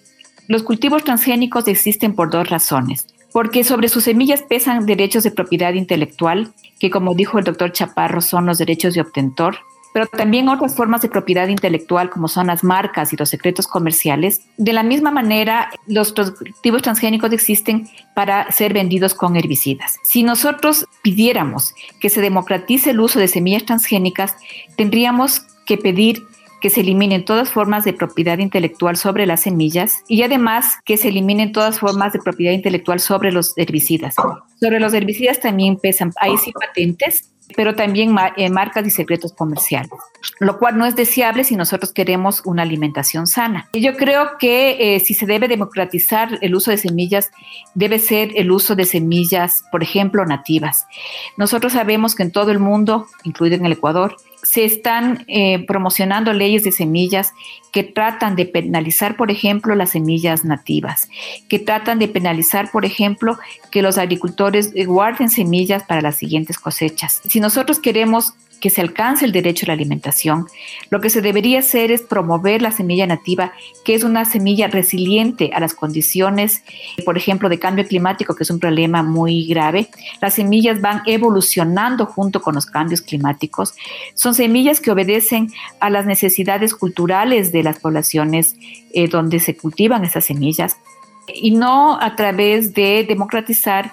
los 0.49 0.65
cultivos 0.65 1.05
transgénicos 1.05 1.69
existen 1.69 2.15
por 2.15 2.31
dos 2.31 2.51
razones. 2.51 3.07
porque 3.33 3.63
sobre 3.63 3.89
sus 3.89 4.03
semillas 4.03 4.43
pesan 4.43 4.87
derechos 4.87 5.23
de 5.23 5.31
propiedad 5.31 5.75
intelectual, 5.75 6.53
que 6.81 6.91
como 6.91 7.15
dijo 7.15 7.39
el 7.39 7.45
doctor 7.45 7.71
Chaparro 7.71 8.21
son 8.21 8.47
los 8.47 8.59
derechos 8.59 8.95
de 8.95 9.03
obtentor, 9.03 9.59
pero 9.93 10.07
también 10.07 10.49
otras 10.49 10.75
formas 10.75 11.03
de 11.03 11.09
propiedad 11.09 11.49
intelectual 11.49 12.11
como 12.11 12.29
son 12.29 12.49
las 12.49 12.63
marcas 12.65 13.13
y 13.13 13.17
los 13.17 13.29
secretos 13.29 13.67
comerciales. 13.67 14.43
De 14.57 14.73
la 14.73 14.83
misma 14.83 15.11
manera, 15.11 15.71
los 15.87 16.13
cultivos 16.13 16.83
transgénicos 16.83 17.33
existen 17.33 17.89
para 18.15 18.51
ser 18.53 18.73
vendidos 18.73 19.15
con 19.15 19.37
herbicidas. 19.37 19.97
Si 20.05 20.23
nosotros 20.23 20.87
pidiéramos 21.03 21.75
que 22.01 22.11
se 22.11 22.21
democratice 22.21 22.91
el 22.91 23.01
uso 23.01 23.19
de 23.19 23.29
semillas 23.29 23.65
transgénicas, 23.65 24.37
tendríamos 24.77 25.43
que 25.67 25.77
pedir 25.77 26.23
que 26.61 26.71
se 26.71 26.81
eliminen 26.81 27.25
todas 27.25 27.51
formas 27.51 27.85
de 27.85 27.93
propiedad 27.93 28.39
intelectual 28.39 28.97
sobre 28.97 29.27
las 29.27 29.43
semillas 29.43 30.03
y 30.07 30.23
además 30.23 30.77
que 30.85 30.97
se 30.97 31.09
eliminen 31.09 31.53
todas 31.53 31.81
formas 31.81 32.13
de 32.13 32.21
propiedad 32.21 32.53
intelectual 32.53 33.01
sobre 33.01 33.33
los 33.33 33.57
herbicidas. 33.57 34.15
Sobre 34.61 34.79
los 34.79 34.93
herbicidas 34.93 35.41
también 35.41 35.79
pesan, 35.79 36.13
hay 36.17 36.37
sí 36.37 36.53
patentes, 36.53 37.31
pero 37.57 37.75
también 37.75 38.15
eh, 38.37 38.51
marcas 38.51 38.87
y 38.87 38.91
secretos 38.91 39.33
comerciales, 39.33 39.91
lo 40.39 40.59
cual 40.59 40.79
no 40.79 40.87
es 40.87 40.97
deseable 40.97 41.45
si 41.45 41.57
nosotros 41.57 41.93
queremos 41.93 42.43
una 42.45 42.63
alimentación 42.63 43.27
sana. 43.27 43.69
Yo 43.73 43.97
creo 43.97 44.39
que 44.39 44.97
eh, 44.97 45.01
si 45.01 45.15
se 45.15 45.27
debe 45.27 45.49
democratizar 45.49 46.39
el 46.41 46.55
uso 46.55 46.71
de 46.71 46.79
semillas, 46.79 47.31
debe 47.75 47.99
ser 47.99 48.33
el 48.37 48.51
uso 48.51 48.75
de 48.75 48.85
semillas, 48.85 49.65
por 49.71 49.83
ejemplo, 49.83 50.25
nativas. 50.25 50.87
Nosotros 51.37 51.73
sabemos 51.73 52.15
que 52.15 52.23
en 52.23 52.33
todo 52.33 52.51
el 52.51 52.59
mundo, 52.59 53.07
incluido 53.25 53.57
en 53.57 53.67
el 53.67 53.73
Ecuador, 53.73 54.17
se 54.43 54.65
están 54.65 55.25
eh, 55.29 55.65
promocionando 55.67 56.33
leyes 56.33 56.65
de 56.65 56.73
semillas 56.73 57.33
que 57.73 57.85
tratan 57.85 58.37
de 58.37 58.47
penalizar, 58.47 59.17
por 59.17 59.31
ejemplo, 59.31 59.75
las 59.75 59.91
semillas 59.91 60.45
nativas, 60.45 61.09
que 61.49 61.59
tratan 61.59 61.99
de 61.99 62.09
penalizar, 62.09 62.71
por 62.71 62.85
ejemplo, 62.85 63.39
que 63.71 63.83
los 63.83 63.99
agricultores 63.99 64.73
guarden 64.87 65.31
semillas 65.31 65.85
para 65.85 66.03
las 66.03 66.17
siguientes 66.17 66.59
cosechas. 66.59 67.21
Si 67.29 67.41
nosotros 67.41 67.79
queremos 67.79 68.35
que 68.61 68.71
se 68.71 68.81
alcance 68.81 69.25
el 69.25 69.33
derecho 69.33 69.65
a 69.65 69.69
la 69.69 69.73
alimentación, 69.73 70.47
lo 70.91 71.01
que 71.01 71.11
se 71.11 71.23
debería 71.23 71.61
hacer 71.61 71.91
es 71.91 72.03
promover 72.03 72.63
la 72.63 72.73
semilla 72.73 73.07
nativa, 73.07 73.53
que 73.85 73.95
es 73.95 74.05
una 74.05 74.25
semilla 74.25 74.69
resiliente 74.69 75.51
a 75.55 75.61
las 75.61 75.75
condiciones, 75.75 76.63
por 77.05 77.17
ejemplo, 77.17 77.49
de 77.49 77.59
cambio 77.59 77.87
climático, 77.87 78.35
que 78.35 78.43
es 78.43 78.51
un 78.51 78.61
problema 78.61 79.03
muy 79.03 79.47
grave. 79.47 79.89
Las 80.21 80.35
semillas 80.35 80.81
van 80.81 81.03
evolucionando 81.07 82.07
junto 82.07 82.43
con 82.43 82.55
los 82.55 82.67
cambios 82.67 83.01
climáticos. 83.01 83.75
Son 84.15 84.35
semillas 84.35 84.81
que 84.81 84.91
obedecen 84.91 85.51
a 85.81 85.91
las 85.91 86.07
necesidades 86.07 86.75
culturales 86.75 87.53
de 87.53 87.63
las 87.63 87.79
poblaciones 87.79 88.57
eh, 88.93 89.09
donde 89.09 89.41
se 89.41 89.57
cultivan 89.57 90.05
esas 90.05 90.25
semillas 90.25 90.77
y 91.35 91.53
no 91.53 92.01
a 92.01 92.17
través 92.17 92.75
de 92.75 93.05
democratizar 93.09 93.93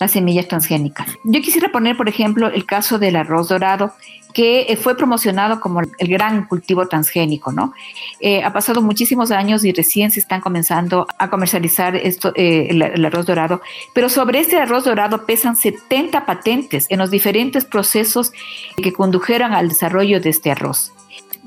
las 0.00 0.12
semillas 0.12 0.48
transgénicas. 0.48 1.06
Yo 1.24 1.40
quisiera 1.42 1.70
poner, 1.70 1.96
por 1.96 2.08
ejemplo, 2.08 2.48
el 2.48 2.64
caso 2.64 2.98
del 2.98 3.16
arroz 3.16 3.48
dorado, 3.48 3.92
que 4.32 4.62
eh, 4.68 4.76
fue 4.76 4.96
promocionado 4.96 5.60
como 5.60 5.80
el 5.80 6.08
gran 6.08 6.46
cultivo 6.46 6.88
transgénico, 6.88 7.52
¿no? 7.52 7.74
Eh, 8.20 8.42
ha 8.42 8.52
pasado 8.52 8.80
muchísimos 8.80 9.30
años 9.30 9.64
y 9.64 9.72
recién 9.72 10.10
se 10.10 10.20
están 10.20 10.40
comenzando 10.40 11.06
a 11.18 11.28
comercializar 11.28 11.96
esto, 11.96 12.32
eh, 12.34 12.68
el, 12.70 13.04
arroz 13.04 13.26
dorado, 13.26 13.60
pero 13.92 14.08
sobre 14.08 14.40
este 14.40 14.56
arroz 14.56 14.84
dorado 14.84 15.26
pesan 15.26 15.56
70 15.56 16.24
patentes 16.24 16.86
en 16.88 16.98
los 16.98 17.10
diferentes 17.10 17.64
procesos 17.64 18.32
que 18.76 18.92
condujeron 18.92 19.52
al 19.52 19.68
desarrollo 19.68 20.20
de 20.20 20.30
este 20.30 20.50
arroz. 20.50 20.92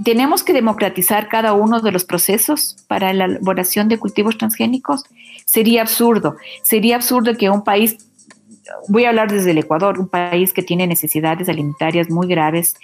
¿Tenemos 0.03 0.43
que 0.43 0.53
democratizar 0.53 1.29
cada 1.29 1.53
uno 1.53 1.79
de 1.79 1.91
los 1.91 2.03
procesos 2.03 2.75
para 2.87 3.13
la 3.13 3.25
elaboración 3.25 3.87
de 3.87 3.99
cultivos 3.99 4.37
transgénicos? 4.37 5.03
Sería 5.45 5.81
absurdo. 5.81 6.35
Sería 6.63 6.95
absurdo 6.95 7.37
que 7.37 7.49
un 7.49 7.63
país 7.63 7.97
voy 8.87 9.05
a 9.05 9.09
hablar 9.09 9.31
desde 9.31 9.51
el 9.51 9.57
Ecuador, 9.57 9.99
un 9.99 10.07
país 10.07 10.53
que 10.53 10.63
tiene 10.63 10.87
necesidades 10.87 11.49
alimentarias 11.49 12.09
muy 12.09 12.27
graves, 12.27 12.75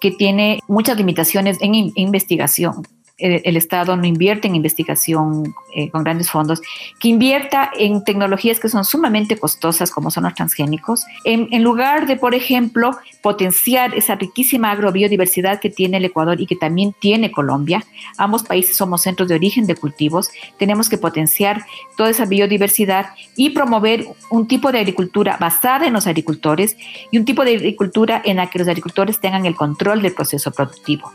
que 0.00 0.10
tiene 0.10 0.60
muchas 0.68 0.96
limitaciones 0.96 1.58
en 1.60 1.92
investigación, 1.94 2.86
el, 3.16 3.56
Estado 3.56 3.96
no 3.96 4.06
invierte 4.06 4.48
en 4.48 4.56
investigación 4.56 5.54
eh, 5.74 5.88
con 5.90 6.02
grandes 6.02 6.30
fondos, 6.30 6.60
que 6.98 7.08
invierta 7.08 7.70
en 7.78 8.02
tecnologías 8.02 8.58
que 8.58 8.68
son 8.68 8.84
sumamente 8.84 9.36
costosas, 9.36 9.90
como 9.90 10.10
son 10.10 10.24
los 10.24 10.34
transgénicos, 10.34 11.04
en, 11.24 11.62
lugar 11.62 12.06
de, 12.06 12.16
por 12.16 12.34
ejemplo, 12.34 12.96
potenciar 13.22 13.94
esa 13.94 14.16
riquísima 14.16 14.72
agrobiodiversidad 14.72 15.60
que 15.60 15.70
tiene 15.70 15.98
el 15.98 16.06
Ecuador 16.06 16.40
y 16.40 16.46
que 16.46 16.56
también 16.56 16.92
tiene 16.98 17.30
Colombia. 17.30 17.84
Ambos 18.18 18.42
países 18.42 18.76
somos 18.76 19.02
centros 19.02 19.28
de 19.28 19.36
origen 19.36 19.66
de 19.66 19.76
cultivos. 19.76 20.30
Tenemos 20.58 20.88
que 20.88 20.98
potenciar 20.98 21.64
toda 21.96 22.10
esa 22.10 22.26
biodiversidad 22.26 23.06
y 23.36 23.50
promover 23.50 24.06
un 24.30 24.48
tipo 24.48 24.72
de 24.72 24.80
agricultura 24.80 25.36
basada 25.40 25.86
en 25.86 25.92
los 25.92 26.06
agricultores 26.06 26.76
y 27.10 27.18
un 27.18 27.24
tipo 27.24 27.44
de 27.44 27.54
agricultura 27.54 28.20
en 28.24 28.36
la 28.36 28.50
que 28.50 28.58
los 28.58 28.68
agricultores 28.68 29.20
tengan 29.20 29.46
el 29.46 29.54
control 29.54 30.02
del 30.02 30.14
proceso 30.14 30.50
productivo. 30.50 31.12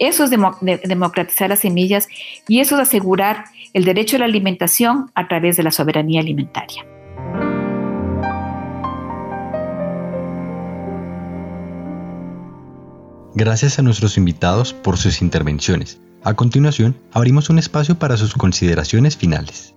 Eso 0.00 0.24
es 0.24 0.30
democratizar 0.30 1.50
las 1.50 1.60
semillas 1.60 2.08
y 2.48 2.60
eso 2.60 2.76
es 2.76 2.80
asegurar 2.80 3.44
el 3.74 3.84
derecho 3.84 4.16
a 4.16 4.20
la 4.20 4.24
alimentación 4.24 5.10
a 5.14 5.28
través 5.28 5.58
de 5.58 5.62
la 5.62 5.70
soberanía 5.70 6.20
alimentaria. 6.22 6.86
Gracias 13.34 13.78
a 13.78 13.82
nuestros 13.82 14.16
invitados 14.16 14.72
por 14.72 14.96
sus 14.96 15.20
intervenciones. 15.20 16.00
A 16.24 16.34
continuación, 16.34 16.96
abrimos 17.12 17.50
un 17.50 17.58
espacio 17.58 17.98
para 17.98 18.16
sus 18.16 18.34
consideraciones 18.34 19.18
finales. 19.18 19.74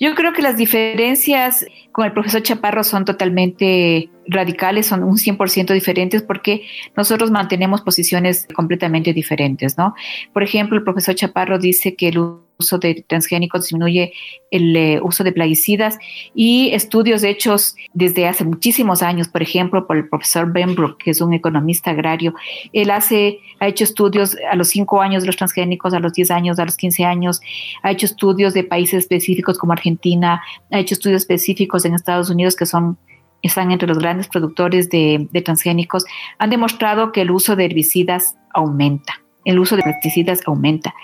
Yo 0.00 0.14
creo 0.14 0.32
que 0.32 0.40
las 0.40 0.56
diferencias 0.56 1.66
con 1.92 2.06
el 2.06 2.12
profesor 2.12 2.42
Chaparro 2.42 2.82
son 2.84 3.04
totalmente 3.04 4.08
radicales, 4.26 4.86
son 4.86 5.02
un 5.02 5.18
100% 5.18 5.74
diferentes 5.74 6.22
porque 6.22 6.62
nosotros 6.96 7.30
mantenemos 7.30 7.82
posiciones 7.82 8.48
completamente 8.54 9.12
diferentes, 9.12 9.76
¿no? 9.76 9.94
Por 10.32 10.42
ejemplo, 10.42 10.78
el 10.78 10.84
profesor 10.84 11.14
Chaparro 11.14 11.58
dice 11.58 11.96
que 11.96 12.08
el 12.08 12.18
uso 12.60 12.78
de 12.78 13.04
transgénicos 13.06 13.62
disminuye 13.62 14.12
el 14.50 14.76
eh, 14.76 15.00
uso 15.02 15.24
de 15.24 15.32
plaguicidas 15.32 15.98
y 16.34 16.70
estudios 16.72 17.22
hechos 17.22 17.74
desde 17.92 18.26
hace 18.26 18.44
muchísimos 18.44 19.02
años, 19.02 19.28
por 19.28 19.42
ejemplo, 19.42 19.86
por 19.86 19.96
el 19.96 20.08
profesor 20.08 20.52
Benbrook, 20.52 20.98
que 20.98 21.10
es 21.10 21.20
un 21.20 21.34
economista 21.34 21.90
agrario. 21.90 22.34
Él 22.72 22.90
hace, 22.90 23.38
ha 23.60 23.68
hecho 23.68 23.84
estudios 23.84 24.36
a 24.50 24.56
los 24.56 24.68
5 24.68 25.00
años 25.00 25.22
de 25.22 25.26
los 25.26 25.36
transgénicos, 25.36 25.94
a 25.94 26.00
los 26.00 26.12
10 26.12 26.30
años, 26.30 26.58
a 26.58 26.64
los 26.64 26.76
15 26.76 27.04
años, 27.04 27.40
ha 27.82 27.90
hecho 27.90 28.06
estudios 28.06 28.54
de 28.54 28.64
países 28.64 29.00
específicos 29.00 29.58
como 29.58 29.72
Argentina, 29.72 30.42
ha 30.70 30.78
hecho 30.78 30.94
estudios 30.94 31.22
específicos 31.22 31.84
en 31.84 31.94
Estados 31.94 32.30
Unidos 32.30 32.56
que 32.56 32.66
son 32.66 32.98
están 33.42 33.70
entre 33.70 33.88
los 33.88 33.98
grandes 33.98 34.28
productores 34.28 34.90
de, 34.90 35.26
de 35.30 35.40
transgénicos, 35.40 36.04
han 36.38 36.50
demostrado 36.50 37.10
que 37.10 37.22
el 37.22 37.30
uso 37.30 37.56
de 37.56 37.64
herbicidas 37.64 38.36
aumenta 38.52 39.22
el 39.44 39.58
uso 39.58 39.76
de 39.76 39.82
pesticidas 39.82 40.40
aumenta. 40.46 40.94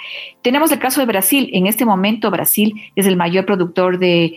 Tenemos 0.42 0.70
el 0.72 0.78
caso 0.78 1.00
de 1.00 1.06
Brasil. 1.06 1.50
En 1.52 1.66
este 1.66 1.84
momento 1.84 2.30
Brasil 2.30 2.74
es 2.94 3.06
el 3.06 3.16
mayor 3.16 3.46
productor 3.46 3.98
de, 3.98 4.36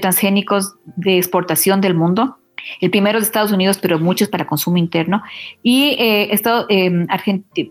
transgénicos 0.00 0.74
de 0.96 1.18
exportación 1.18 1.80
del 1.80 1.94
mundo. 1.94 2.38
El 2.80 2.90
primero 2.90 3.18
de 3.18 3.24
Estados 3.24 3.52
Unidos, 3.52 3.78
pero 3.78 3.98
muchos 3.98 4.28
para 4.28 4.46
consumo 4.46 4.76
interno. 4.76 5.22
Y 5.62 5.96
eh, 5.98 6.34
Estado, 6.34 6.66
eh, 6.68 6.90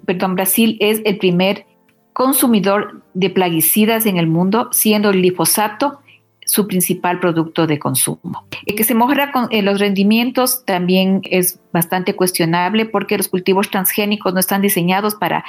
perdón, 0.06 0.36
Brasil 0.36 0.78
es 0.80 1.02
el 1.06 1.18
primer 1.18 1.66
consumidor 2.14 3.04
de 3.14 3.30
plaguicidas 3.30 4.06
en 4.06 4.18
el 4.18 4.28
mundo, 4.28 4.70
siendo 4.72 5.10
el 5.10 5.18
glifosato 5.18 6.00
su 6.46 6.68
principal 6.68 7.20
producto 7.20 7.68
de 7.68 7.80
consumo. 7.80 8.46
El 8.66 8.76
que 8.76 8.84
se 8.84 8.96
mejora 8.96 9.32
eh, 9.50 9.62
los 9.62 9.80
rendimientos 9.80 10.64
también 10.66 11.22
es 11.24 11.60
bastante 11.74 12.16
cuestionable 12.16 12.86
porque 12.86 13.18
los 13.18 13.28
cultivos 13.28 13.70
transgénicos 13.70 14.34
no 14.34 14.40
están 14.40 14.62
diseñados 14.62 15.16
para, 15.16 15.44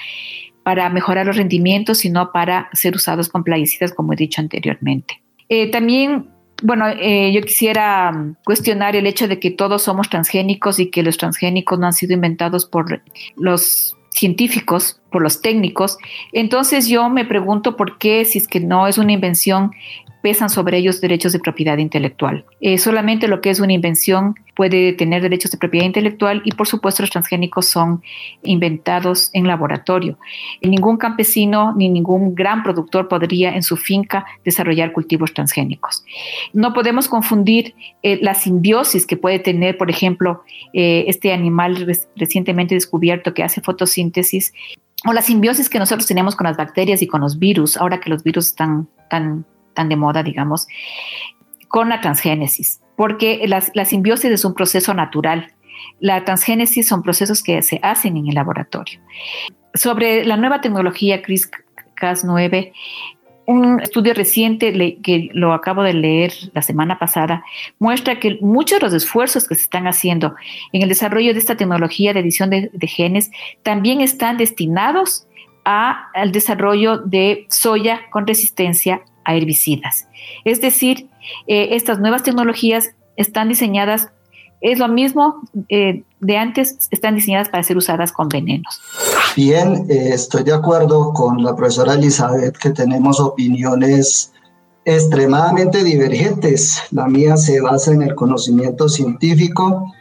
para 0.62 0.88
mejorar 0.90 1.26
los 1.26 1.36
rendimientos, 1.36 1.98
sino 1.98 2.32
para 2.32 2.68
ser 2.72 2.96
usados 2.96 3.28
con 3.28 3.44
plaguicidas, 3.44 3.92
como 3.92 4.12
he 4.12 4.16
dicho 4.16 4.40
anteriormente. 4.40 5.22
Eh, 5.48 5.70
también 5.70 6.30
bueno, 6.62 6.86
eh, 6.88 7.32
yo 7.32 7.42
quisiera 7.42 8.34
cuestionar 8.44 8.96
el 8.96 9.06
hecho 9.06 9.28
de 9.28 9.38
que 9.38 9.50
todos 9.50 9.82
somos 9.82 10.08
transgénicos 10.08 10.78
y 10.78 10.90
que 10.90 11.02
los 11.02 11.18
transgénicos 11.18 11.78
no 11.78 11.86
han 11.86 11.92
sido 11.92 12.14
inventados 12.14 12.64
por 12.64 13.02
los 13.36 13.94
científicos, 14.10 14.98
por 15.12 15.20
los 15.20 15.42
técnicos. 15.42 15.98
Entonces 16.32 16.88
yo 16.88 17.10
me 17.10 17.26
pregunto 17.26 17.76
por 17.76 17.98
qué, 17.98 18.24
si 18.24 18.38
es 18.38 18.48
que 18.48 18.60
no 18.60 18.86
es 18.86 18.96
una 18.96 19.12
invención, 19.12 19.72
pesan 20.26 20.50
sobre 20.50 20.78
ellos 20.78 21.00
derechos 21.00 21.32
de 21.32 21.38
propiedad 21.38 21.78
intelectual. 21.78 22.44
Eh, 22.60 22.78
solamente 22.78 23.28
lo 23.28 23.40
que 23.40 23.50
es 23.50 23.60
una 23.60 23.74
invención 23.74 24.34
puede 24.56 24.92
tener 24.92 25.22
derechos 25.22 25.52
de 25.52 25.56
propiedad 25.56 25.86
intelectual 25.86 26.42
y 26.44 26.50
por 26.50 26.66
supuesto 26.66 27.04
los 27.04 27.10
transgénicos 27.10 27.66
son 27.66 28.02
inventados 28.42 29.30
en 29.34 29.46
laboratorio. 29.46 30.18
ningún 30.62 30.96
campesino 30.96 31.74
ni 31.76 31.88
ningún 31.88 32.34
gran 32.34 32.64
productor 32.64 33.06
podría 33.06 33.54
en 33.54 33.62
su 33.62 33.76
finca 33.76 34.26
desarrollar 34.44 34.92
cultivos 34.92 35.32
transgénicos. 35.32 36.04
No 36.52 36.72
podemos 36.72 37.06
confundir 37.06 37.76
eh, 38.02 38.18
la 38.20 38.34
simbiosis 38.34 39.06
que 39.06 39.16
puede 39.16 39.38
tener, 39.38 39.78
por 39.78 39.90
ejemplo, 39.90 40.42
eh, 40.72 41.04
este 41.06 41.32
animal 41.32 41.86
recientemente 42.16 42.74
descubierto 42.74 43.32
que 43.32 43.44
hace 43.44 43.60
fotosíntesis 43.60 44.52
o 45.06 45.12
la 45.12 45.22
simbiosis 45.22 45.68
que 45.68 45.78
nosotros 45.78 46.08
tenemos 46.08 46.34
con 46.34 46.48
las 46.48 46.56
bacterias 46.56 47.00
y 47.00 47.06
con 47.06 47.20
los 47.20 47.38
virus, 47.38 47.76
ahora 47.76 48.00
que 48.00 48.10
los 48.10 48.24
virus 48.24 48.48
están 48.48 48.88
tan 49.76 49.88
de 49.88 49.94
moda, 49.94 50.24
digamos, 50.24 50.66
con 51.68 51.88
la 51.88 52.00
transgénesis, 52.00 52.80
porque 52.96 53.46
la, 53.46 53.84
simbiosis 53.84 54.30
es 54.30 54.44
un 54.44 54.54
proceso 54.54 54.94
natural. 54.94 55.52
La 56.00 56.24
transgénesis 56.24 56.88
son 56.88 57.02
procesos 57.02 57.42
que 57.42 57.62
se 57.62 57.78
hacen 57.82 58.16
en 58.16 58.28
el 58.28 58.34
laboratorio. 58.34 58.98
Sobre 59.74 60.24
la 60.24 60.36
nueva 60.36 60.60
tecnología 60.60 61.22
CRISPR-Cas9, 61.22 62.72
un 63.46 63.80
estudio 63.80 64.12
reciente 64.12 64.72
que 65.02 65.28
lo 65.32 65.52
acabo 65.52 65.82
de 65.82 65.94
leer 65.94 66.32
la 66.52 66.62
semana 66.62 66.98
pasada 66.98 67.44
muestra 67.78 68.18
que 68.18 68.38
muchos 68.40 68.80
de 68.80 68.86
los 68.86 68.94
esfuerzos 68.94 69.46
que 69.46 69.54
se 69.54 69.62
están 69.62 69.86
haciendo 69.86 70.34
en 70.72 70.82
el 70.82 70.88
desarrollo 70.88 71.32
de 71.32 71.38
esta 71.38 71.56
tecnología 71.56 72.12
de 72.12 72.20
edición 72.20 72.50
de, 72.50 72.70
genes 72.88 73.30
también 73.62 74.00
están 74.00 74.36
destinados 74.36 75.28
al 75.64 76.32
desarrollo 76.32 76.98
de 76.98 77.46
soya 77.48 78.00
con 78.10 78.26
resistencia 78.26 79.02
a 79.26 79.34
herbicidas. 79.34 80.06
Es 80.44 80.60
decir, 80.60 81.08
eh, 81.46 81.68
estas 81.72 81.98
nuevas 81.98 82.22
tecnologías 82.22 82.90
están 83.16 83.48
diseñadas 83.48 84.08
es 84.60 84.78
lo 84.78 84.88
mismo 84.88 85.42
eh, 85.68 86.02
de 86.20 86.36
antes, 86.38 86.88
están 86.90 87.14
diseñadas 87.14 87.48
para 87.48 87.62
ser 87.62 87.76
usadas 87.76 88.10
con 88.10 88.28
venenos. 88.28 88.80
Bien, 89.36 89.86
eh, 89.88 90.10
estoy 90.12 90.44
de 90.44 90.54
acuerdo 90.54 91.12
con 91.12 91.42
la 91.42 91.54
profesora 91.54 91.94
Elizabeth 91.94 92.56
que 92.56 92.70
tenemos 92.70 93.20
opiniones 93.20 94.32
extremadamente 94.84 95.84
divergentes. 95.84 96.82
La 96.90 97.06
mía 97.06 97.36
se 97.36 97.60
basa 97.60 97.92
en 97.92 98.02
el 98.02 98.14
conocimiento 98.14 98.88
científico, 98.88 99.92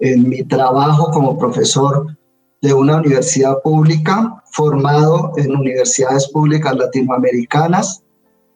en 0.00 0.28
mi 0.28 0.42
trabajo 0.42 1.10
como 1.10 1.38
profesor 1.38 2.16
de 2.62 2.72
una 2.72 2.96
universidad 2.96 3.60
pública, 3.62 4.42
formado 4.52 5.32
en 5.36 5.54
universidades 5.54 6.28
públicas 6.28 6.74
latinoamericanas, 6.76 8.02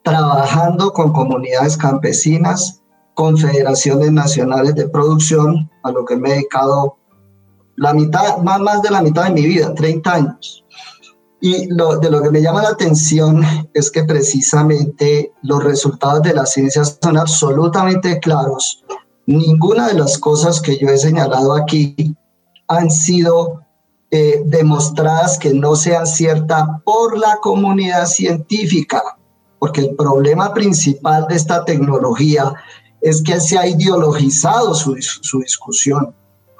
trabajando 0.02 0.92
con 0.92 1.12
comunidades 1.12 1.76
campesinas, 1.76 2.82
confederaciones 3.14 4.12
nacionales 4.12 4.74
de 4.74 4.88
producción, 4.88 5.70
a 5.82 5.90
lo 5.90 6.04
que 6.04 6.16
me 6.16 6.30
he 6.30 6.32
dedicado 6.34 6.96
la 7.76 7.94
mitad, 7.94 8.38
más, 8.38 8.60
más 8.60 8.82
de 8.82 8.90
la 8.90 9.02
mitad 9.02 9.24
de 9.24 9.30
mi 9.30 9.46
vida, 9.46 9.74
30 9.74 10.12
años. 10.12 10.64
Y 11.40 11.66
lo, 11.66 11.98
de 11.98 12.10
lo 12.10 12.22
que 12.22 12.30
me 12.30 12.40
llama 12.40 12.62
la 12.62 12.68
atención 12.68 13.42
es 13.74 13.90
que 13.90 14.04
precisamente 14.04 15.32
los 15.42 15.64
resultados 15.64 16.22
de 16.22 16.34
la 16.34 16.46
ciencia 16.46 16.84
son 16.84 17.16
absolutamente 17.16 18.20
claros. 18.20 18.84
Ninguna 19.26 19.88
de 19.88 19.94
las 19.94 20.18
cosas 20.18 20.60
que 20.60 20.78
yo 20.78 20.88
he 20.88 20.98
señalado 20.98 21.54
aquí 21.54 22.16
han 22.68 22.90
sido 22.90 23.60
eh, 24.10 24.42
demostradas 24.44 25.38
que 25.38 25.52
no 25.54 25.74
sean 25.74 26.06
ciertas 26.06 26.64
por 26.84 27.18
la 27.18 27.38
comunidad 27.40 28.06
científica, 28.06 29.02
porque 29.62 29.82
el 29.82 29.94
problema 29.94 30.52
principal 30.52 31.24
de 31.28 31.36
esta 31.36 31.64
tecnología 31.64 32.52
es 33.00 33.22
que 33.22 33.38
se 33.38 33.56
ha 33.56 33.64
ideologizado 33.64 34.74
su, 34.74 34.96
su 35.00 35.38
discusión. 35.38 36.12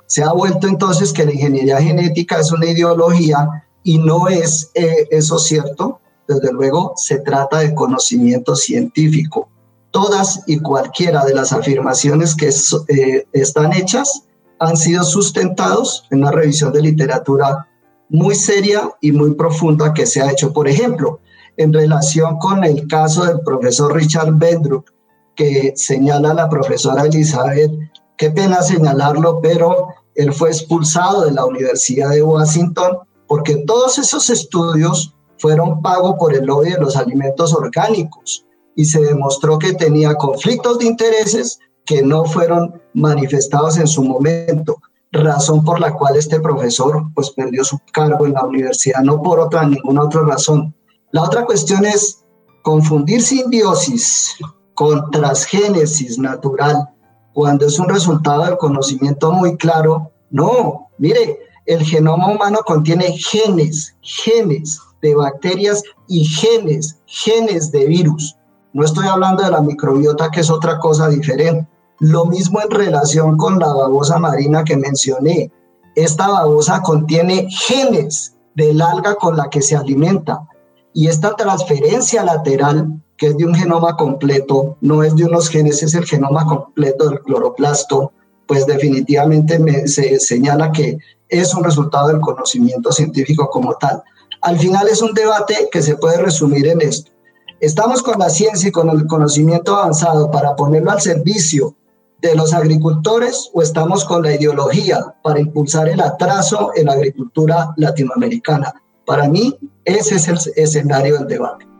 Se 0.06 0.22
ha 0.22 0.32
vuelto 0.32 0.68
entonces 0.68 1.12
que 1.12 1.24
la 1.24 1.32
ingeniería 1.32 1.82
genética 1.82 2.38
es 2.38 2.52
una 2.52 2.66
ideología 2.66 3.66
y 3.82 3.98
no 3.98 4.28
es 4.28 4.70
eh, 4.74 5.08
eso 5.10 5.36
cierto. 5.40 5.98
Desde 6.28 6.52
luego 6.52 6.92
se 6.94 7.18
trata 7.18 7.58
de 7.58 7.74
conocimiento 7.74 8.54
científico. 8.54 9.48
Todas 9.90 10.44
y 10.46 10.60
cualquiera 10.60 11.24
de 11.24 11.34
las 11.34 11.52
afirmaciones 11.52 12.36
que 12.36 12.50
eh, 12.50 13.26
están 13.32 13.72
hechas 13.72 14.22
han 14.60 14.76
sido 14.76 15.02
sustentados 15.02 16.06
en 16.12 16.20
una 16.20 16.30
revisión 16.30 16.72
de 16.72 16.82
literatura 16.82 17.66
muy 18.08 18.36
seria 18.36 18.92
y 19.00 19.10
muy 19.10 19.34
profunda 19.34 19.92
que 19.92 20.06
se 20.06 20.22
ha 20.22 20.30
hecho. 20.30 20.52
Por 20.52 20.68
ejemplo, 20.68 21.18
en 21.62 21.72
relación 21.72 22.38
con 22.38 22.64
el 22.64 22.86
caso 22.88 23.24
del 23.24 23.40
profesor 23.40 23.94
Richard 23.94 24.32
Bendruck, 24.34 24.92
que 25.34 25.72
señala 25.76 26.34
la 26.34 26.48
profesora 26.48 27.04
Elizabeth, 27.04 27.72
qué 28.16 28.30
pena 28.30 28.62
señalarlo, 28.62 29.40
pero 29.40 29.88
él 30.14 30.32
fue 30.32 30.50
expulsado 30.50 31.24
de 31.24 31.32
la 31.32 31.44
Universidad 31.44 32.10
de 32.10 32.22
Washington 32.22 32.98
porque 33.26 33.56
todos 33.66 33.98
esos 33.98 34.28
estudios 34.28 35.14
fueron 35.38 35.80
pagos 35.82 36.16
por 36.18 36.34
el 36.34 36.44
lobby 36.44 36.70
de 36.70 36.78
los 36.78 36.96
alimentos 36.96 37.54
orgánicos 37.54 38.44
y 38.76 38.84
se 38.84 39.00
demostró 39.00 39.58
que 39.58 39.72
tenía 39.72 40.14
conflictos 40.14 40.78
de 40.78 40.86
intereses 40.86 41.58
que 41.84 42.02
no 42.02 42.24
fueron 42.24 42.80
manifestados 42.94 43.78
en 43.78 43.86
su 43.86 44.04
momento, 44.04 44.78
razón 45.10 45.64
por 45.64 45.80
la 45.80 45.92
cual 45.94 46.16
este 46.16 46.40
profesor 46.40 47.04
pues 47.14 47.30
perdió 47.30 47.64
su 47.64 47.78
cargo 47.92 48.26
en 48.26 48.34
la 48.34 48.44
universidad, 48.44 49.00
no 49.02 49.20
por 49.22 49.40
otra 49.40 49.66
ninguna 49.66 50.04
otra 50.04 50.22
razón. 50.22 50.74
La 51.12 51.22
otra 51.22 51.44
cuestión 51.44 51.84
es 51.84 52.24
confundir 52.62 53.22
simbiosis 53.22 54.34
con 54.74 55.10
transgénesis 55.10 56.18
natural, 56.18 56.88
cuando 57.34 57.66
es 57.66 57.78
un 57.78 57.88
resultado 57.88 58.46
del 58.46 58.56
conocimiento 58.56 59.30
muy 59.30 59.58
claro. 59.58 60.10
No, 60.30 60.88
mire, 60.96 61.38
el 61.66 61.82
genoma 61.84 62.32
humano 62.32 62.60
contiene 62.64 63.12
genes, 63.12 63.94
genes 64.00 64.80
de 65.02 65.14
bacterias 65.14 65.82
y 66.08 66.24
genes, 66.24 66.98
genes 67.04 67.70
de 67.70 67.84
virus. 67.84 68.36
No 68.72 68.82
estoy 68.82 69.06
hablando 69.06 69.42
de 69.42 69.50
la 69.50 69.60
microbiota, 69.60 70.30
que 70.30 70.40
es 70.40 70.50
otra 70.50 70.78
cosa 70.78 71.08
diferente. 71.08 71.68
Lo 71.98 72.24
mismo 72.24 72.58
en 72.62 72.70
relación 72.70 73.36
con 73.36 73.58
la 73.58 73.70
babosa 73.70 74.18
marina 74.18 74.64
que 74.64 74.78
mencioné. 74.78 75.52
Esta 75.94 76.28
babosa 76.28 76.80
contiene 76.80 77.48
genes 77.50 78.34
del 78.54 78.80
alga 78.80 79.14
con 79.16 79.36
la 79.36 79.50
que 79.50 79.60
se 79.60 79.76
alimenta. 79.76 80.48
Y 80.94 81.08
esta 81.08 81.34
transferencia 81.36 82.22
lateral 82.22 83.02
que 83.22 83.28
es 83.28 83.36
de 83.36 83.44
un 83.44 83.54
genoma 83.54 83.96
completo, 83.96 84.76
no 84.80 85.04
es 85.04 85.14
de 85.14 85.24
unos 85.24 85.48
genes, 85.48 85.80
es 85.84 85.94
el 85.94 86.04
genoma 86.04 86.44
completo 86.44 87.08
del 87.08 87.20
cloroplasto, 87.20 88.10
pues 88.48 88.66
definitivamente 88.66 89.60
me, 89.60 89.86
se 89.86 90.18
señala 90.18 90.72
que 90.72 90.98
es 91.28 91.54
un 91.54 91.62
resultado 91.62 92.08
del 92.08 92.20
conocimiento 92.20 92.90
científico 92.90 93.48
como 93.48 93.74
tal. 93.74 94.02
Al 94.40 94.58
final 94.58 94.88
es 94.88 95.02
un 95.02 95.14
debate 95.14 95.68
que 95.70 95.82
se 95.82 95.96
puede 95.96 96.18
resumir 96.18 96.66
en 96.66 96.80
esto. 96.80 97.12
¿Estamos 97.60 98.02
con 98.02 98.18
la 98.18 98.28
ciencia 98.28 98.70
y 98.70 98.72
con 98.72 98.90
el 98.90 99.06
conocimiento 99.06 99.76
avanzado 99.76 100.28
para 100.32 100.56
ponerlo 100.56 100.90
al 100.90 101.00
servicio 101.00 101.76
de 102.20 102.34
los 102.34 102.52
agricultores 102.52 103.50
o 103.54 103.62
estamos 103.62 104.04
con 104.04 104.24
la 104.24 104.34
ideología 104.34 105.14
para 105.22 105.38
impulsar 105.38 105.88
el 105.88 106.00
atraso 106.00 106.72
en 106.74 106.86
la 106.86 106.94
agricultura 106.94 107.72
latinoamericana? 107.76 108.74
Para 109.06 109.28
mí, 109.28 109.56
ese 109.84 110.16
es 110.16 110.28
el 110.28 110.38
escenario 110.56 111.18
del 111.18 111.28
debate. 111.28 111.71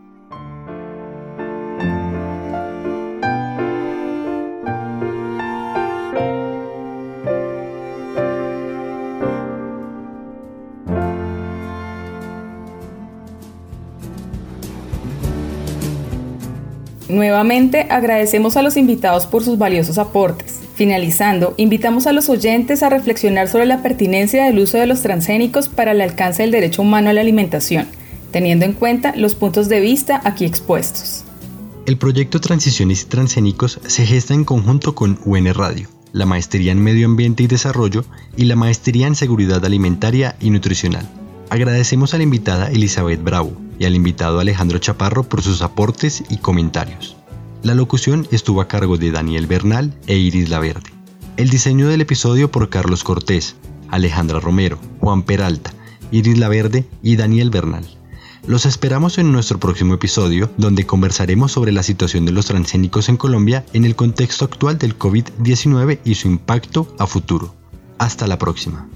Nuevamente 17.13 17.85
agradecemos 17.91 18.57
a 18.57 18.63
los 18.63 18.75
invitados 18.75 19.27
por 19.27 19.43
sus 19.43 19.59
valiosos 19.59 19.99
aportes. 19.99 20.59
Finalizando, 20.73 21.53
invitamos 21.57 22.07
a 22.07 22.11
los 22.11 22.27
oyentes 22.27 22.81
a 22.81 22.89
reflexionar 22.89 23.47
sobre 23.47 23.67
la 23.67 23.83
pertinencia 23.83 24.45
del 24.45 24.57
uso 24.57 24.79
de 24.79 24.87
los 24.87 25.03
transgénicos 25.03 25.69
para 25.69 25.91
el 25.91 26.01
alcance 26.01 26.41
del 26.41 26.51
derecho 26.51 26.81
humano 26.81 27.11
a 27.11 27.13
la 27.13 27.21
alimentación, 27.21 27.85
teniendo 28.31 28.65
en 28.65 28.73
cuenta 28.73 29.15
los 29.15 29.35
puntos 29.35 29.69
de 29.69 29.79
vista 29.79 30.21
aquí 30.23 30.43
expuestos. 30.45 31.23
El 31.85 31.97
proyecto 31.97 32.41
Transiciones 32.41 33.03
y 33.03 33.05
Transgénicos 33.05 33.79
se 33.85 34.07
gesta 34.07 34.33
en 34.33 34.43
conjunto 34.43 34.95
con 34.95 35.19
UN 35.23 35.53
Radio, 35.53 35.89
la 36.13 36.25
Maestría 36.25 36.71
en 36.71 36.81
Medio 36.81 37.05
Ambiente 37.05 37.43
y 37.43 37.47
Desarrollo 37.47 38.05
y 38.35 38.45
la 38.45 38.55
Maestría 38.55 39.05
en 39.05 39.13
Seguridad 39.13 39.63
Alimentaria 39.63 40.35
y 40.39 40.49
Nutricional. 40.49 41.07
Agradecemos 41.53 42.15
a 42.15 42.17
la 42.17 42.23
invitada 42.23 42.71
Elizabeth 42.71 43.23
Bravo 43.23 43.55
y 43.77 43.85
al 43.85 43.93
invitado 43.93 44.39
Alejandro 44.39 44.79
Chaparro 44.79 45.21
por 45.21 45.43
sus 45.43 45.61
aportes 45.61 46.23
y 46.27 46.37
comentarios. 46.37 47.15
La 47.61 47.75
locución 47.75 48.27
estuvo 48.31 48.59
a 48.59 48.67
cargo 48.67 48.97
de 48.97 49.11
Daniel 49.11 49.45
Bernal 49.45 49.93
e 50.07 50.17
Iris 50.17 50.49
Laverde. 50.49 50.89
El 51.37 51.51
diseño 51.51 51.87
del 51.87 52.01
episodio 52.01 52.49
por 52.49 52.69
Carlos 52.69 53.03
Cortés, 53.03 53.55
Alejandra 53.91 54.39
Romero, 54.39 54.79
Juan 54.99 55.21
Peralta, 55.21 55.71
Iris 56.09 56.39
Laverde 56.39 56.87
y 57.03 57.17
Daniel 57.17 57.51
Bernal. 57.51 57.85
Los 58.47 58.65
esperamos 58.65 59.19
en 59.19 59.31
nuestro 59.31 59.59
próximo 59.59 59.93
episodio, 59.93 60.49
donde 60.57 60.87
conversaremos 60.87 61.51
sobre 61.51 61.71
la 61.71 61.83
situación 61.83 62.25
de 62.25 62.31
los 62.31 62.47
transgénicos 62.47 63.09
en 63.09 63.17
Colombia 63.17 63.63
en 63.73 63.85
el 63.85 63.95
contexto 63.95 64.45
actual 64.45 64.79
del 64.79 64.97
COVID-19 64.97 65.99
y 66.03 66.15
su 66.15 66.29
impacto 66.29 66.95
a 66.97 67.05
futuro. 67.05 67.53
Hasta 67.99 68.25
la 68.25 68.39
próxima. 68.39 68.89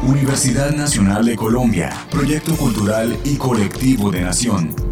Universidad 0.07 0.71
Nacional 0.71 1.25
de 1.25 1.35
Colombia, 1.35 1.93
Proyecto 2.11 2.57
Cultural 2.57 3.19
y 3.25 3.35
Colectivo 3.35 4.13
de 4.13 4.21
Nación. 4.21 4.84